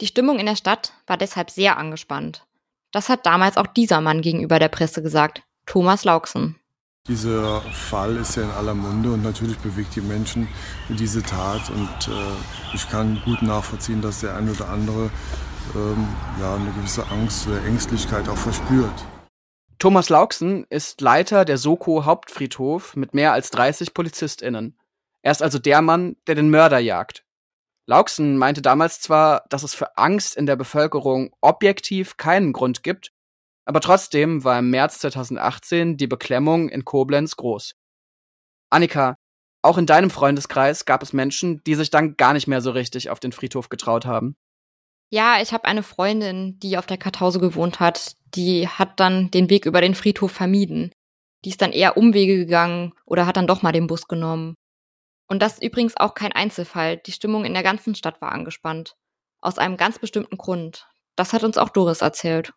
Die 0.00 0.06
Stimmung 0.06 0.38
in 0.38 0.46
der 0.46 0.56
Stadt 0.56 0.94
war 1.06 1.18
deshalb 1.18 1.50
sehr 1.50 1.76
angespannt. 1.76 2.46
Das 2.90 3.08
hat 3.08 3.26
damals 3.26 3.56
auch 3.56 3.66
dieser 3.66 4.00
Mann 4.00 4.22
gegenüber 4.22 4.58
der 4.58 4.68
Presse 4.68 5.02
gesagt, 5.02 5.42
Thomas 5.66 6.04
Lauksen. 6.04 6.58
Dieser 7.06 7.60
Fall 7.60 8.16
ist 8.16 8.36
ja 8.36 8.44
in 8.44 8.50
aller 8.50 8.72
Munde 8.72 9.12
und 9.12 9.22
natürlich 9.22 9.58
bewegt 9.58 9.94
die 9.94 10.00
Menschen 10.00 10.48
diese 10.88 11.22
Tat 11.22 11.68
und 11.68 12.08
äh, 12.08 12.74
ich 12.74 12.88
kann 12.88 13.20
gut 13.26 13.42
nachvollziehen, 13.42 14.00
dass 14.00 14.20
der 14.20 14.34
ein 14.36 14.48
oder 14.48 14.70
andere 14.70 15.10
ähm, 15.74 16.08
ja, 16.40 16.54
eine 16.54 16.72
gewisse 16.72 17.06
Angst 17.08 17.46
oder 17.46 17.62
Ängstlichkeit 17.62 18.26
auch 18.26 18.38
verspürt. 18.38 19.04
Thomas 19.78 20.08
Lauksen 20.08 20.64
ist 20.70 21.02
Leiter 21.02 21.44
der 21.44 21.58
Soko 21.58 22.06
Hauptfriedhof 22.06 22.96
mit 22.96 23.12
mehr 23.12 23.34
als 23.34 23.50
30 23.50 23.92
PolizistInnen. 23.92 24.78
Er 25.20 25.32
ist 25.32 25.42
also 25.42 25.58
der 25.58 25.82
Mann, 25.82 26.16
der 26.26 26.36
den 26.36 26.48
Mörder 26.48 26.78
jagt. 26.78 27.26
Lauksen 27.84 28.38
meinte 28.38 28.62
damals 28.62 29.00
zwar, 29.00 29.44
dass 29.50 29.62
es 29.62 29.74
für 29.74 29.98
Angst 29.98 30.36
in 30.38 30.46
der 30.46 30.56
Bevölkerung 30.56 31.34
objektiv 31.42 32.16
keinen 32.16 32.54
Grund 32.54 32.82
gibt, 32.82 33.13
aber 33.64 33.80
trotzdem 33.80 34.44
war 34.44 34.58
im 34.58 34.70
März 34.70 34.98
2018 35.00 35.96
die 35.96 36.06
Beklemmung 36.06 36.68
in 36.68 36.84
Koblenz 36.84 37.36
groß. 37.36 37.74
Annika, 38.70 39.16
auch 39.62 39.78
in 39.78 39.86
deinem 39.86 40.10
Freundeskreis 40.10 40.84
gab 40.84 41.02
es 41.02 41.12
Menschen, 41.12 41.62
die 41.64 41.74
sich 41.74 41.90
dann 41.90 42.16
gar 42.16 42.34
nicht 42.34 42.46
mehr 42.46 42.60
so 42.60 42.70
richtig 42.70 43.08
auf 43.08 43.20
den 43.20 43.32
Friedhof 43.32 43.70
getraut 43.70 44.04
haben. 44.04 44.36
Ja, 45.10 45.40
ich 45.40 45.52
habe 45.52 45.64
eine 45.64 45.82
Freundin, 45.82 46.58
die 46.58 46.76
auf 46.76 46.86
der 46.86 46.98
Kartause 46.98 47.38
gewohnt 47.38 47.80
hat. 47.80 48.16
Die 48.34 48.68
hat 48.68 49.00
dann 49.00 49.30
den 49.30 49.48
Weg 49.48 49.64
über 49.64 49.80
den 49.80 49.94
Friedhof 49.94 50.32
vermieden. 50.32 50.92
Die 51.44 51.50
ist 51.50 51.62
dann 51.62 51.72
eher 51.72 51.96
Umwege 51.96 52.36
gegangen 52.36 52.92
oder 53.06 53.26
hat 53.26 53.36
dann 53.36 53.46
doch 53.46 53.62
mal 53.62 53.72
den 53.72 53.86
Bus 53.86 54.08
genommen. 54.08 54.54
Und 55.28 55.40
das 55.40 55.54
ist 55.54 55.62
übrigens 55.62 55.96
auch 55.96 56.14
kein 56.14 56.32
Einzelfall. 56.32 56.98
Die 56.98 57.12
Stimmung 57.12 57.44
in 57.44 57.54
der 57.54 57.62
ganzen 57.62 57.94
Stadt 57.94 58.20
war 58.20 58.32
angespannt. 58.32 58.96
Aus 59.40 59.58
einem 59.58 59.76
ganz 59.76 59.98
bestimmten 59.98 60.36
Grund. 60.36 60.88
Das 61.16 61.32
hat 61.32 61.44
uns 61.44 61.58
auch 61.58 61.70
Doris 61.70 62.02
erzählt. 62.02 62.52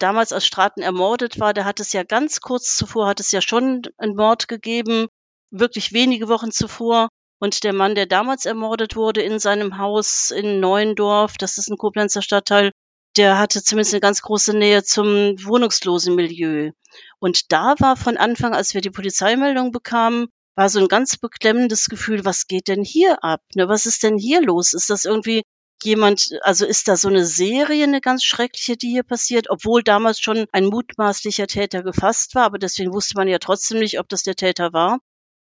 Damals, 0.00 0.32
als 0.32 0.46
Straten 0.46 0.80
ermordet 0.80 1.38
war, 1.38 1.52
da 1.52 1.64
hat 1.64 1.78
es 1.78 1.92
ja 1.92 2.02
ganz 2.04 2.40
kurz 2.40 2.74
zuvor, 2.76 3.06
hat 3.06 3.20
es 3.20 3.32
ja 3.32 3.42
schon 3.42 3.82
einen 3.98 4.16
Mord 4.16 4.48
gegeben, 4.48 5.08
wirklich 5.50 5.92
wenige 5.92 6.28
Wochen 6.28 6.50
zuvor. 6.50 7.08
Und 7.38 7.64
der 7.64 7.74
Mann, 7.74 7.94
der 7.94 8.06
damals 8.06 8.46
ermordet 8.46 8.96
wurde 8.96 9.20
in 9.20 9.38
seinem 9.38 9.78
Haus 9.78 10.30
in 10.30 10.58
Neuendorf, 10.58 11.36
das 11.36 11.58
ist 11.58 11.70
ein 11.70 11.76
Koblenzer 11.76 12.22
Stadtteil, 12.22 12.72
der 13.16 13.38
hatte 13.38 13.62
zumindest 13.62 13.92
eine 13.92 14.00
ganz 14.00 14.22
große 14.22 14.56
Nähe 14.56 14.82
zum 14.84 15.36
wohnungslosen 15.44 16.14
Milieu. 16.14 16.70
Und 17.18 17.52
da 17.52 17.74
war 17.78 17.96
von 17.96 18.16
Anfang, 18.16 18.54
als 18.54 18.72
wir 18.72 18.80
die 18.80 18.90
Polizeimeldung 18.90 19.70
bekamen, 19.70 20.28
war 20.56 20.68
so 20.70 20.78
ein 20.78 20.88
ganz 20.88 21.18
beklemmendes 21.18 21.88
Gefühl, 21.88 22.24
was 22.24 22.46
geht 22.46 22.68
denn 22.68 22.84
hier 22.84 23.22
ab? 23.22 23.42
Ne, 23.54 23.68
was 23.68 23.84
ist 23.84 24.02
denn 24.02 24.16
hier 24.16 24.40
los? 24.40 24.72
Ist 24.72 24.88
das 24.88 25.04
irgendwie 25.04 25.42
jemand, 25.84 26.30
also 26.42 26.66
ist 26.66 26.88
da 26.88 26.96
so 26.96 27.08
eine 27.08 27.24
Serie, 27.24 27.84
eine 27.84 28.00
ganz 28.00 28.24
schreckliche, 28.24 28.76
die 28.76 28.90
hier 28.90 29.02
passiert, 29.02 29.50
obwohl 29.50 29.82
damals 29.82 30.20
schon 30.20 30.46
ein 30.52 30.66
mutmaßlicher 30.66 31.46
Täter 31.46 31.82
gefasst 31.82 32.34
war, 32.34 32.44
aber 32.44 32.58
deswegen 32.58 32.92
wusste 32.92 33.14
man 33.16 33.28
ja 33.28 33.38
trotzdem 33.38 33.78
nicht, 33.78 33.98
ob 33.98 34.08
das 34.08 34.22
der 34.22 34.36
Täter 34.36 34.72
war. 34.72 34.98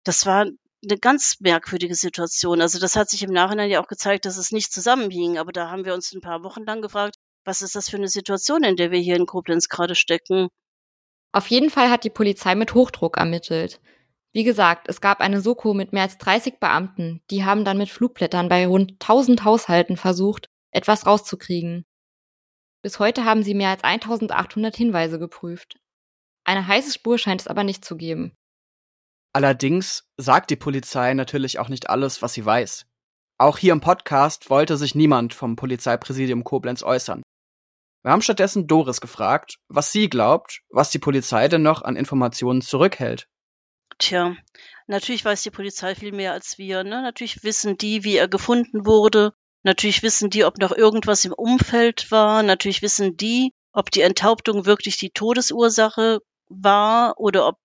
Das 0.05 0.27
war 0.27 0.47
eine 0.85 0.99
ganz 0.99 1.37
merkwürdige 1.41 1.95
Situation. 1.95 2.61
Also 2.61 2.79
das 2.79 2.97
hat 2.97 3.09
sich 3.09 3.23
im 3.23 3.33
Nachhinein 3.33 3.71
ja 3.71 3.83
auch 3.83 3.89
gezeigt, 3.89 4.25
dass 4.25 4.37
es 4.37 4.53
nicht 4.53 4.73
zusammenhing. 4.73 5.39
Aber 5.39 5.53
da 5.53 5.71
haben 5.71 5.85
wir 5.85 5.95
uns 5.95 6.13
ein 6.13 6.21
paar 6.21 6.43
Wochen 6.43 6.65
lang 6.65 6.83
gefragt, 6.83 7.17
was 7.45 7.63
ist 7.63 7.77
das 7.77 7.89
für 7.89 7.97
eine 7.97 8.09
Situation, 8.09 8.65
in 8.65 8.77
der 8.77 8.91
wir 8.91 8.99
hier 8.99 9.17
in 9.17 9.27
Koblenz 9.27 9.69
gerade 9.69 9.95
stecken? 9.95 10.49
Auf 11.33 11.47
jeden 11.47 11.71
Fall 11.71 11.91
hat 11.91 12.05
die 12.05 12.11
Polizei 12.11 12.55
mit 12.55 12.75
Hochdruck 12.75 13.17
ermittelt. 13.17 13.81
Wie 14.33 14.45
gesagt, 14.45 14.89
es 14.89 15.01
gab 15.01 15.21
eine 15.21 15.41
Soko 15.41 15.75
mit 15.75 15.93
mehr 15.93 16.05
als 16.05 16.17
30 16.19 16.59
Beamten, 16.59 17.23
die 17.31 17.45
haben 17.45 17.65
dann 17.65 17.79
mit 17.79 17.91
Flugblättern 17.91 18.49
bei 18.49 18.67
rund 18.67 18.93
1000 18.93 19.45
Haushalten 19.45 19.97
versucht, 19.97 20.49
etwas 20.71 21.07
rauszukriegen. 21.07 21.85
Bis 22.83 22.99
heute 22.99 23.25
haben 23.25 23.43
sie 23.43 23.55
mehr 23.55 23.69
als 23.69 23.85
1800 23.85 24.75
Hinweise 24.75 25.19
geprüft. 25.19 25.79
Eine 26.45 26.67
heiße 26.67 26.93
Spur 26.93 27.19
scheint 27.19 27.43
es 27.43 27.47
aber 27.47 27.63
nicht 27.63 27.85
zu 27.85 27.97
geben. 27.97 28.33
Allerdings 29.35 30.09
sagt 30.17 30.51
die 30.51 30.57
Polizei 30.57 31.15
natürlich 31.15 31.59
auch 31.59 31.69
nicht 31.69 31.91
alles, 31.91 32.23
was 32.23 32.35
sie 32.35 32.45
weiß. 32.45 32.87
Auch 33.39 33.59
hier 33.59 33.73
im 33.73 33.81
Podcast 33.81 34.51
wollte 34.51 34.77
sich 34.77 34.95
niemand 34.95 35.35
vom 35.35 35.57
Polizeipräsidium 35.57 36.43
Koblenz 36.45 36.83
äußern. 36.83 37.23
Wir 38.03 38.13
haben 38.13 38.23
stattdessen 38.23 38.67
Doris 38.67 39.01
gefragt, 39.01 39.57
was 39.69 39.93
sie 39.93 40.09
glaubt, 40.09 40.63
was 40.71 40.91
die 40.91 40.99
Polizei 40.99 41.49
denn 41.49 41.63
noch 41.63 41.83
an 41.83 41.97
Informationen 41.97 42.63
zurückhält. 42.63 43.29
Tja, 44.03 44.35
natürlich 44.89 45.25
weiß 45.25 45.45
die 45.45 45.53
Polizei 45.53 45.95
viel 45.95 46.11
mehr 46.11 46.33
als 46.33 46.59
wir. 46.59 46.83
Ne? 46.83 47.03
Natürlich 47.03 47.45
wissen 47.45 47.79
die, 47.79 48.03
wie 48.03 48.17
er 48.17 48.27
gefunden 48.27 48.85
wurde. 48.85 49.33
Natürlich 49.63 50.03
wissen 50.03 50.29
die, 50.29 50.45
ob 50.45 50.59
noch 50.59 50.73
irgendwas 50.73 51.25
im 51.25 51.33
Umfeld 51.33 52.11
war. 52.11 52.43
Natürlich 52.43 52.83
wissen 52.83 53.17
die, 53.17 53.53
ob 53.73 53.93
die 53.93 54.01
Enthauptung 54.01 54.67
wirklich 54.67 54.97
die 54.97 55.11
Todesursache 55.11 56.19
war 56.49 57.15
oder 57.21 57.47
ob 57.47 57.59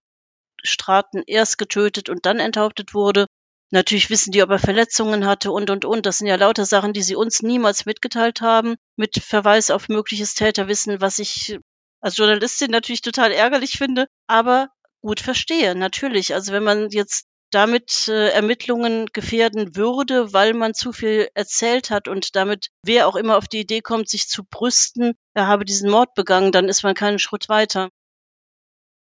Straten 0.62 1.24
erst 1.26 1.58
getötet 1.58 2.08
und 2.08 2.28
dann 2.28 2.38
enthauptet 2.38 2.94
wurde. 2.94 3.26
Natürlich 3.72 4.12
wissen 4.12 4.32
die, 4.32 4.44
ob 4.44 4.52
er 4.52 4.60
Verletzungen 4.60 5.26
hatte 5.26 5.52
und, 5.52 5.72
und, 5.72 5.86
und. 5.86 6.06
Das 6.06 6.20
sind 6.20 6.28
ja 6.28 6.36
lauter 6.36 6.66
Sachen, 6.66 6.94
die 6.94 7.02
sie 7.02 7.16
uns 7.16 7.42
niemals 7.42 7.88
mitgeteilt 7.88 8.42
haben, 8.42 8.76
mit 8.96 9.24
Verweis 9.24 9.72
auf 9.72 9.90
mögliches 9.90 10.36
Täterwissen, 10.36 11.02
was 11.02 11.18
ich 11.18 11.58
als 12.00 12.16
Journalistin 12.16 12.70
natürlich 12.70 13.02
total 13.02 13.32
ärgerlich 13.32 13.72
finde. 13.80 14.06
Aber 14.28 14.70
gut 15.08 15.22
verstehe, 15.22 15.74
natürlich. 15.74 16.34
Also 16.34 16.52
wenn 16.52 16.66
man 16.66 16.90
jetzt 16.90 17.28
damit 17.52 18.10
äh, 18.10 18.28
Ermittlungen 18.32 19.06
gefährden 19.14 19.78
würde, 19.78 20.34
weil 20.34 20.54
man 20.54 20.74
zu 20.74 20.92
viel 20.92 21.30
erzählt 21.34 21.90
hat 21.92 22.10
und 22.10 22.36
damit 22.36 22.68
wer 22.84 23.08
auch 23.08 23.16
immer 23.16 23.38
auf 23.38 23.48
die 23.48 23.62
Idee 23.62 23.80
kommt, 23.80 24.10
sich 24.10 24.28
zu 24.28 24.44
brüsten, 24.44 25.14
er 25.34 25.48
habe 25.48 25.64
diesen 25.64 25.90
Mord 25.90 26.14
begangen, 26.14 26.52
dann 26.52 26.68
ist 26.68 26.84
man 26.84 26.94
keinen 26.94 27.20
Schritt 27.20 27.48
weiter. 27.48 27.90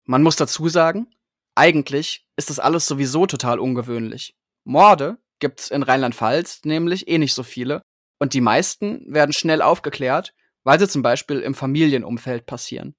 Man 0.04 0.22
muss 0.22 0.36
dazu 0.36 0.68
sagen, 0.68 1.12
eigentlich 1.56 2.24
ist 2.36 2.48
das 2.48 2.60
alles 2.60 2.86
sowieso 2.86 3.26
total 3.26 3.58
ungewöhnlich. 3.58 4.36
Morde 4.62 5.18
gibt's 5.40 5.68
in 5.68 5.82
Rheinland-Pfalz 5.82 6.60
nämlich 6.64 7.08
eh 7.08 7.18
nicht 7.18 7.34
so 7.34 7.42
viele 7.42 7.82
und 8.20 8.34
die 8.34 8.40
meisten 8.40 9.12
werden 9.12 9.32
schnell 9.32 9.62
aufgeklärt, 9.62 10.32
weil 10.62 10.78
sie 10.78 10.88
zum 10.88 11.02
Beispiel 11.02 11.40
im 11.40 11.54
Familienumfeld 11.54 12.46
passieren. 12.46 12.94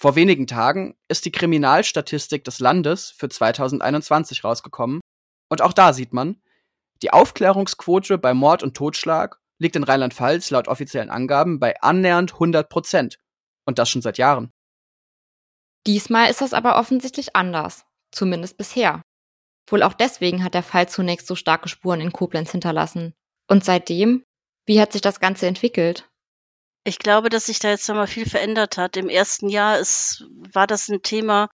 Vor 0.00 0.14
wenigen 0.14 0.46
Tagen 0.46 0.96
ist 1.08 1.24
die 1.24 1.32
Kriminalstatistik 1.32 2.44
des 2.44 2.60
Landes 2.60 3.10
für 3.10 3.28
2021 3.28 4.44
rausgekommen. 4.44 5.00
Und 5.50 5.60
auch 5.60 5.72
da 5.72 5.92
sieht 5.92 6.12
man, 6.12 6.40
die 7.02 7.12
Aufklärungsquote 7.12 8.16
bei 8.16 8.32
Mord 8.32 8.62
und 8.62 8.76
Totschlag 8.76 9.40
liegt 9.58 9.74
in 9.74 9.82
Rheinland-Pfalz 9.82 10.50
laut 10.50 10.68
offiziellen 10.68 11.10
Angaben 11.10 11.58
bei 11.58 11.80
annähernd 11.80 12.34
100 12.34 12.68
Prozent. 12.68 13.18
Und 13.66 13.80
das 13.80 13.90
schon 13.90 14.00
seit 14.00 14.18
Jahren. 14.18 14.52
Diesmal 15.84 16.30
ist 16.30 16.42
das 16.42 16.54
aber 16.54 16.78
offensichtlich 16.78 17.34
anders. 17.34 17.84
Zumindest 18.12 18.56
bisher. 18.56 19.02
Wohl 19.68 19.82
auch 19.82 19.94
deswegen 19.94 20.44
hat 20.44 20.54
der 20.54 20.62
Fall 20.62 20.88
zunächst 20.88 21.26
so 21.26 21.34
starke 21.34 21.68
Spuren 21.68 22.00
in 22.00 22.12
Koblenz 22.12 22.52
hinterlassen. 22.52 23.14
Und 23.48 23.64
seitdem? 23.64 24.24
Wie 24.64 24.80
hat 24.80 24.92
sich 24.92 25.00
das 25.00 25.18
Ganze 25.18 25.48
entwickelt? 25.48 26.07
Ich 26.88 26.98
glaube, 26.98 27.28
dass 27.28 27.44
sich 27.44 27.58
da 27.58 27.68
jetzt 27.68 27.86
nochmal 27.86 28.06
viel 28.06 28.26
verändert 28.26 28.78
hat. 28.78 28.96
Im 28.96 29.10
ersten 29.10 29.50
Jahr 29.50 29.78
ist, 29.78 30.24
war 30.54 30.66
das 30.66 30.88
ein 30.88 31.02
Thema, 31.02 31.50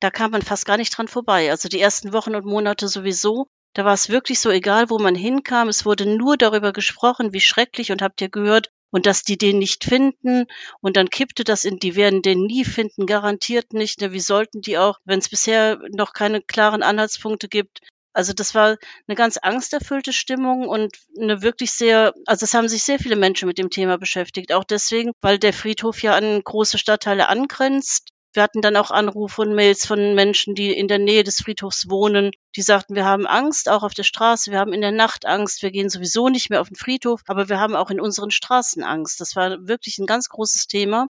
da 0.00 0.10
kam 0.10 0.32
man 0.32 0.42
fast 0.42 0.66
gar 0.66 0.76
nicht 0.76 0.90
dran 0.90 1.08
vorbei. 1.08 1.50
Also 1.50 1.70
die 1.70 1.80
ersten 1.80 2.12
Wochen 2.12 2.34
und 2.34 2.44
Monate 2.44 2.86
sowieso. 2.88 3.46
Da 3.72 3.86
war 3.86 3.94
es 3.94 4.10
wirklich 4.10 4.40
so 4.40 4.50
egal, 4.50 4.90
wo 4.90 4.98
man 4.98 5.14
hinkam. 5.14 5.68
Es 5.68 5.86
wurde 5.86 6.04
nur 6.04 6.36
darüber 6.36 6.74
gesprochen, 6.74 7.32
wie 7.32 7.40
schrecklich 7.40 7.92
und 7.92 8.02
habt 8.02 8.20
ihr 8.20 8.28
gehört 8.28 8.68
und 8.90 9.06
dass 9.06 9.22
die 9.22 9.38
den 9.38 9.58
nicht 9.58 9.84
finden 9.84 10.44
und 10.82 10.98
dann 10.98 11.08
kippte 11.08 11.44
das 11.44 11.64
in, 11.64 11.78
die 11.78 11.96
werden 11.96 12.20
den 12.20 12.42
nie 12.42 12.66
finden, 12.66 13.06
garantiert 13.06 13.72
nicht. 13.72 14.02
Ne? 14.02 14.12
Wie 14.12 14.20
sollten 14.20 14.60
die 14.60 14.76
auch, 14.76 14.98
wenn 15.06 15.18
es 15.18 15.30
bisher 15.30 15.80
noch 15.92 16.12
keine 16.12 16.42
klaren 16.42 16.82
Anhaltspunkte 16.82 17.48
gibt, 17.48 17.80
also 18.14 18.32
das 18.32 18.54
war 18.54 18.76
eine 19.08 19.16
ganz 19.16 19.36
angsterfüllte 19.38 20.12
Stimmung 20.12 20.68
und 20.68 20.96
eine 21.20 21.42
wirklich 21.42 21.72
sehr, 21.72 22.14
also 22.26 22.44
es 22.44 22.54
haben 22.54 22.68
sich 22.68 22.84
sehr 22.84 23.00
viele 23.00 23.16
Menschen 23.16 23.48
mit 23.48 23.58
dem 23.58 23.70
Thema 23.70 23.98
beschäftigt. 23.98 24.52
Auch 24.52 24.64
deswegen, 24.64 25.12
weil 25.20 25.38
der 25.38 25.52
Friedhof 25.52 26.00
ja 26.00 26.14
an 26.14 26.40
große 26.42 26.78
Stadtteile 26.78 27.28
angrenzt. 27.28 28.08
Wir 28.32 28.44
hatten 28.44 28.62
dann 28.62 28.76
auch 28.76 28.90
Anrufe 28.92 29.42
und 29.42 29.54
Mails 29.54 29.86
von 29.86 30.14
Menschen, 30.14 30.54
die 30.54 30.72
in 30.72 30.88
der 30.88 30.98
Nähe 30.98 31.24
des 31.24 31.40
Friedhofs 31.42 31.88
wohnen, 31.88 32.30
die 32.56 32.62
sagten, 32.62 32.94
wir 32.94 33.04
haben 33.04 33.26
Angst, 33.26 33.68
auch 33.68 33.82
auf 33.82 33.94
der 33.94 34.02
Straße, 34.02 34.50
wir 34.50 34.58
haben 34.58 34.72
in 34.72 34.80
der 34.80 34.90
Nacht 34.92 35.24
Angst, 35.26 35.62
wir 35.62 35.70
gehen 35.70 35.88
sowieso 35.88 36.28
nicht 36.28 36.50
mehr 36.50 36.60
auf 36.60 36.68
den 36.68 36.76
Friedhof, 36.76 37.20
aber 37.26 37.48
wir 37.48 37.60
haben 37.60 37.76
auch 37.76 37.90
in 37.90 38.00
unseren 38.00 38.30
Straßen 38.32 38.82
Angst. 38.82 39.20
Das 39.20 39.36
war 39.36 39.68
wirklich 39.68 39.98
ein 39.98 40.06
ganz 40.06 40.28
großes 40.28 40.66
Thema. 40.66 41.06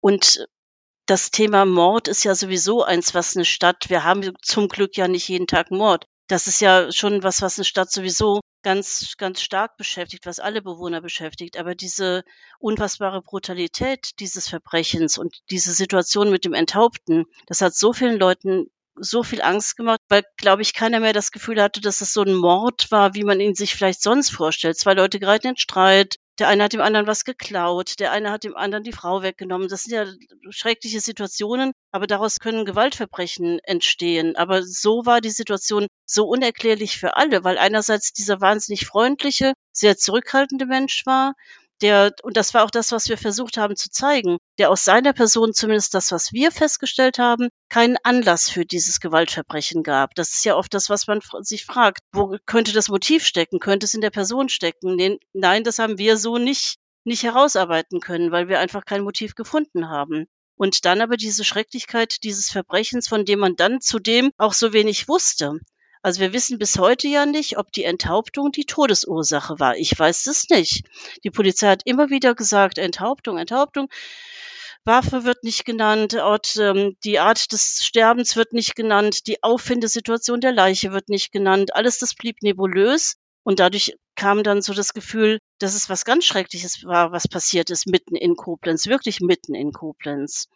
Und 0.00 0.46
das 1.06 1.30
Thema 1.30 1.64
Mord 1.64 2.08
ist 2.08 2.24
ja 2.24 2.34
sowieso 2.34 2.82
eins, 2.82 3.14
was 3.14 3.36
eine 3.36 3.44
Stadt, 3.44 3.88
wir 3.88 4.04
haben 4.04 4.32
zum 4.42 4.68
Glück 4.68 4.96
ja 4.96 5.08
nicht 5.08 5.28
jeden 5.28 5.46
Tag 5.46 5.70
Mord, 5.70 6.06
das 6.26 6.46
ist 6.46 6.60
ja 6.60 6.90
schon 6.90 7.22
was, 7.22 7.42
was 7.42 7.58
eine 7.58 7.64
Stadt 7.64 7.90
sowieso 7.90 8.40
ganz, 8.62 9.14
ganz 9.18 9.42
stark 9.42 9.76
beschäftigt, 9.76 10.26
was 10.26 10.40
alle 10.40 10.62
Bewohner 10.62 11.00
beschäftigt. 11.00 11.58
Aber 11.58 11.74
diese 11.74 12.24
unfassbare 12.58 13.22
Brutalität 13.22 14.18
dieses 14.20 14.48
Verbrechens 14.48 15.18
und 15.18 15.40
diese 15.50 15.72
Situation 15.72 16.30
mit 16.30 16.44
dem 16.44 16.54
Enthaupten, 16.54 17.26
das 17.46 17.60
hat 17.60 17.74
so 17.74 17.92
vielen 17.92 18.18
Leuten 18.18 18.70
so 18.96 19.22
viel 19.22 19.42
Angst 19.42 19.76
gemacht, 19.76 20.00
weil, 20.08 20.22
glaube 20.36 20.62
ich, 20.62 20.74
keiner 20.74 21.00
mehr 21.00 21.12
das 21.12 21.32
Gefühl 21.32 21.60
hatte, 21.60 21.80
dass 21.80 22.00
es 22.00 22.12
so 22.12 22.22
ein 22.22 22.34
Mord 22.34 22.90
war, 22.90 23.14
wie 23.14 23.24
man 23.24 23.40
ihn 23.40 23.54
sich 23.54 23.74
vielleicht 23.74 24.02
sonst 24.02 24.30
vorstellt. 24.30 24.78
Zwei 24.78 24.94
Leute 24.94 25.18
geraten 25.18 25.48
in 25.48 25.56
Streit, 25.56 26.16
der 26.38 26.48
eine 26.48 26.64
hat 26.64 26.72
dem 26.72 26.80
anderen 26.80 27.06
was 27.06 27.24
geklaut, 27.24 28.00
der 28.00 28.10
eine 28.10 28.30
hat 28.30 28.44
dem 28.44 28.56
anderen 28.56 28.82
die 28.82 28.92
Frau 28.92 29.22
weggenommen. 29.22 29.68
Das 29.68 29.84
sind 29.84 29.94
ja 29.94 30.06
schreckliche 30.50 31.00
Situationen, 31.00 31.72
aber 31.92 32.06
daraus 32.06 32.40
können 32.40 32.64
Gewaltverbrechen 32.64 33.60
entstehen. 33.62 34.34
Aber 34.36 34.62
so 34.64 35.06
war 35.06 35.20
die 35.20 35.30
Situation 35.30 35.86
so 36.06 36.26
unerklärlich 36.26 36.98
für 36.98 37.16
alle, 37.16 37.44
weil 37.44 37.58
einerseits 37.58 38.12
dieser 38.12 38.40
wahnsinnig 38.40 38.86
freundliche, 38.86 39.52
sehr 39.72 39.96
zurückhaltende 39.96 40.66
Mensch 40.66 41.06
war, 41.06 41.34
der, 41.80 42.12
und 42.22 42.36
das 42.36 42.54
war 42.54 42.64
auch 42.64 42.70
das, 42.70 42.92
was 42.92 43.08
wir 43.08 43.18
versucht 43.18 43.56
haben 43.56 43.76
zu 43.76 43.90
zeigen, 43.90 44.38
der 44.58 44.70
aus 44.70 44.84
seiner 44.84 45.12
Person 45.12 45.52
zumindest 45.52 45.94
das, 45.94 46.12
was 46.12 46.32
wir 46.32 46.52
festgestellt 46.52 47.18
haben, 47.18 47.48
keinen 47.68 47.96
Anlass 48.02 48.48
für 48.48 48.64
dieses 48.64 49.00
Gewaltverbrechen 49.00 49.82
gab. 49.82 50.14
Das 50.14 50.34
ist 50.34 50.44
ja 50.44 50.56
oft 50.56 50.72
das, 50.74 50.90
was 50.90 51.06
man 51.06 51.20
sich 51.40 51.64
fragt. 51.64 52.00
Wo 52.12 52.36
könnte 52.46 52.72
das 52.72 52.88
Motiv 52.88 53.26
stecken? 53.26 53.58
Könnte 53.58 53.86
es 53.86 53.94
in 53.94 54.00
der 54.00 54.10
Person 54.10 54.48
stecken? 54.48 55.18
Nein, 55.32 55.64
das 55.64 55.78
haben 55.78 55.98
wir 55.98 56.16
so 56.16 56.38
nicht, 56.38 56.76
nicht 57.04 57.22
herausarbeiten 57.24 58.00
können, 58.00 58.30
weil 58.30 58.48
wir 58.48 58.60
einfach 58.60 58.84
kein 58.84 59.02
Motiv 59.02 59.34
gefunden 59.34 59.88
haben. 59.88 60.26
Und 60.56 60.84
dann 60.84 61.00
aber 61.00 61.16
diese 61.16 61.44
Schrecklichkeit 61.44 62.22
dieses 62.22 62.48
Verbrechens, 62.48 63.08
von 63.08 63.24
dem 63.24 63.40
man 63.40 63.56
dann 63.56 63.80
zudem 63.80 64.30
auch 64.38 64.52
so 64.52 64.72
wenig 64.72 65.08
wusste. 65.08 65.58
Also 66.00 66.20
wir 66.20 66.34
wissen 66.34 66.58
bis 66.58 66.78
heute 66.78 67.08
ja 67.08 67.24
nicht, 67.24 67.56
ob 67.56 67.72
die 67.72 67.84
Enthauptung 67.84 68.52
die 68.52 68.66
Todesursache 68.66 69.58
war. 69.58 69.76
Ich 69.76 69.98
weiß 69.98 70.26
es 70.26 70.50
nicht. 70.50 70.84
Die 71.24 71.30
Polizei 71.30 71.68
hat 71.68 71.80
immer 71.86 72.10
wieder 72.10 72.34
gesagt, 72.34 72.76
Enthauptung, 72.76 73.38
Enthauptung. 73.38 73.88
Waffe 74.86 75.24
wird 75.24 75.44
nicht 75.44 75.64
genannt, 75.64 76.14
Ort, 76.14 76.56
ähm, 76.56 76.96
die 77.04 77.18
Art 77.18 77.52
des 77.52 77.84
Sterbens 77.84 78.36
wird 78.36 78.52
nicht 78.52 78.76
genannt, 78.76 79.26
die 79.26 79.42
Auffindesituation 79.42 80.40
der 80.40 80.52
Leiche 80.52 80.92
wird 80.92 81.08
nicht 81.08 81.32
genannt. 81.32 81.74
Alles 81.74 81.98
das 81.98 82.14
blieb 82.14 82.42
nebulös 82.42 83.16
und 83.44 83.60
dadurch 83.60 83.96
kam 84.14 84.42
dann 84.42 84.62
so 84.62 84.74
das 84.74 84.92
Gefühl, 84.92 85.38
dass 85.58 85.74
es 85.74 85.88
was 85.88 86.04
ganz 86.04 86.24
Schreckliches 86.24 86.84
war, 86.84 87.12
was 87.12 87.28
passiert 87.28 87.70
ist 87.70 87.86
mitten 87.86 88.16
in 88.16 88.36
Koblenz, 88.36 88.86
wirklich 88.86 89.20
mitten 89.20 89.54
in 89.54 89.72
Koblenz. 89.72 90.48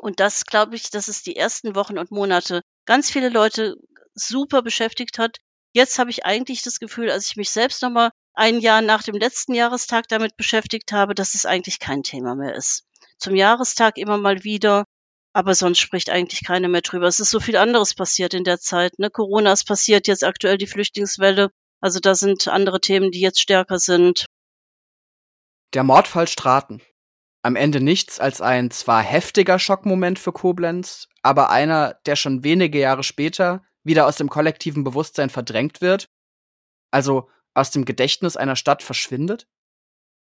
Und 0.00 0.20
das, 0.20 0.44
glaube 0.44 0.76
ich, 0.76 0.90
dass 0.90 1.08
es 1.08 1.22
die 1.22 1.36
ersten 1.36 1.74
Wochen 1.74 1.98
und 1.98 2.10
Monate 2.10 2.62
ganz 2.84 3.10
viele 3.10 3.30
Leute 3.30 3.76
super 4.14 4.62
beschäftigt 4.62 5.18
hat. 5.18 5.38
Jetzt 5.72 5.98
habe 5.98 6.10
ich 6.10 6.24
eigentlich 6.24 6.62
das 6.62 6.80
Gefühl, 6.80 7.10
als 7.10 7.26
ich 7.30 7.36
mich 7.36 7.50
selbst 7.50 7.82
nochmal 7.82 8.10
ein 8.34 8.60
Jahr 8.60 8.82
nach 8.82 9.02
dem 9.02 9.16
letzten 9.16 9.54
Jahrestag 9.54 10.08
damit 10.08 10.36
beschäftigt 10.36 10.92
habe, 10.92 11.14
dass 11.14 11.34
es 11.34 11.46
eigentlich 11.46 11.78
kein 11.78 12.02
Thema 12.02 12.34
mehr 12.34 12.54
ist. 12.54 12.87
Zum 13.18 13.34
Jahrestag 13.34 13.98
immer 13.98 14.16
mal 14.16 14.44
wieder, 14.44 14.84
aber 15.32 15.54
sonst 15.54 15.78
spricht 15.78 16.10
eigentlich 16.10 16.44
keiner 16.44 16.68
mehr 16.68 16.80
drüber. 16.82 17.06
Es 17.06 17.20
ist 17.20 17.30
so 17.30 17.40
viel 17.40 17.56
anderes 17.56 17.94
passiert 17.94 18.34
in 18.34 18.44
der 18.44 18.58
Zeit. 18.58 18.98
Ne? 18.98 19.10
Corona 19.10 19.52
ist 19.52 19.66
passiert, 19.66 20.06
jetzt 20.06 20.24
aktuell 20.24 20.58
die 20.58 20.66
Flüchtlingswelle. 20.66 21.50
Also 21.80 22.00
da 22.00 22.14
sind 22.14 22.48
andere 22.48 22.80
Themen, 22.80 23.10
die 23.10 23.20
jetzt 23.20 23.40
stärker 23.40 23.78
sind. 23.78 24.26
Der 25.74 25.84
Mordfall 25.84 26.28
Straten. 26.28 26.80
Am 27.42 27.54
Ende 27.54 27.80
nichts 27.80 28.18
als 28.18 28.40
ein 28.40 28.70
zwar 28.70 29.02
heftiger 29.02 29.58
Schockmoment 29.58 30.18
für 30.18 30.32
Koblenz, 30.32 31.08
aber 31.22 31.50
einer, 31.50 31.94
der 32.06 32.16
schon 32.16 32.42
wenige 32.42 32.80
Jahre 32.80 33.04
später 33.04 33.64
wieder 33.84 34.06
aus 34.06 34.16
dem 34.16 34.28
kollektiven 34.28 34.82
Bewusstsein 34.82 35.30
verdrängt 35.30 35.80
wird? 35.80 36.08
Also 36.90 37.30
aus 37.54 37.70
dem 37.70 37.84
Gedächtnis 37.84 38.36
einer 38.36 38.56
Stadt 38.56 38.82
verschwindet? 38.82 39.46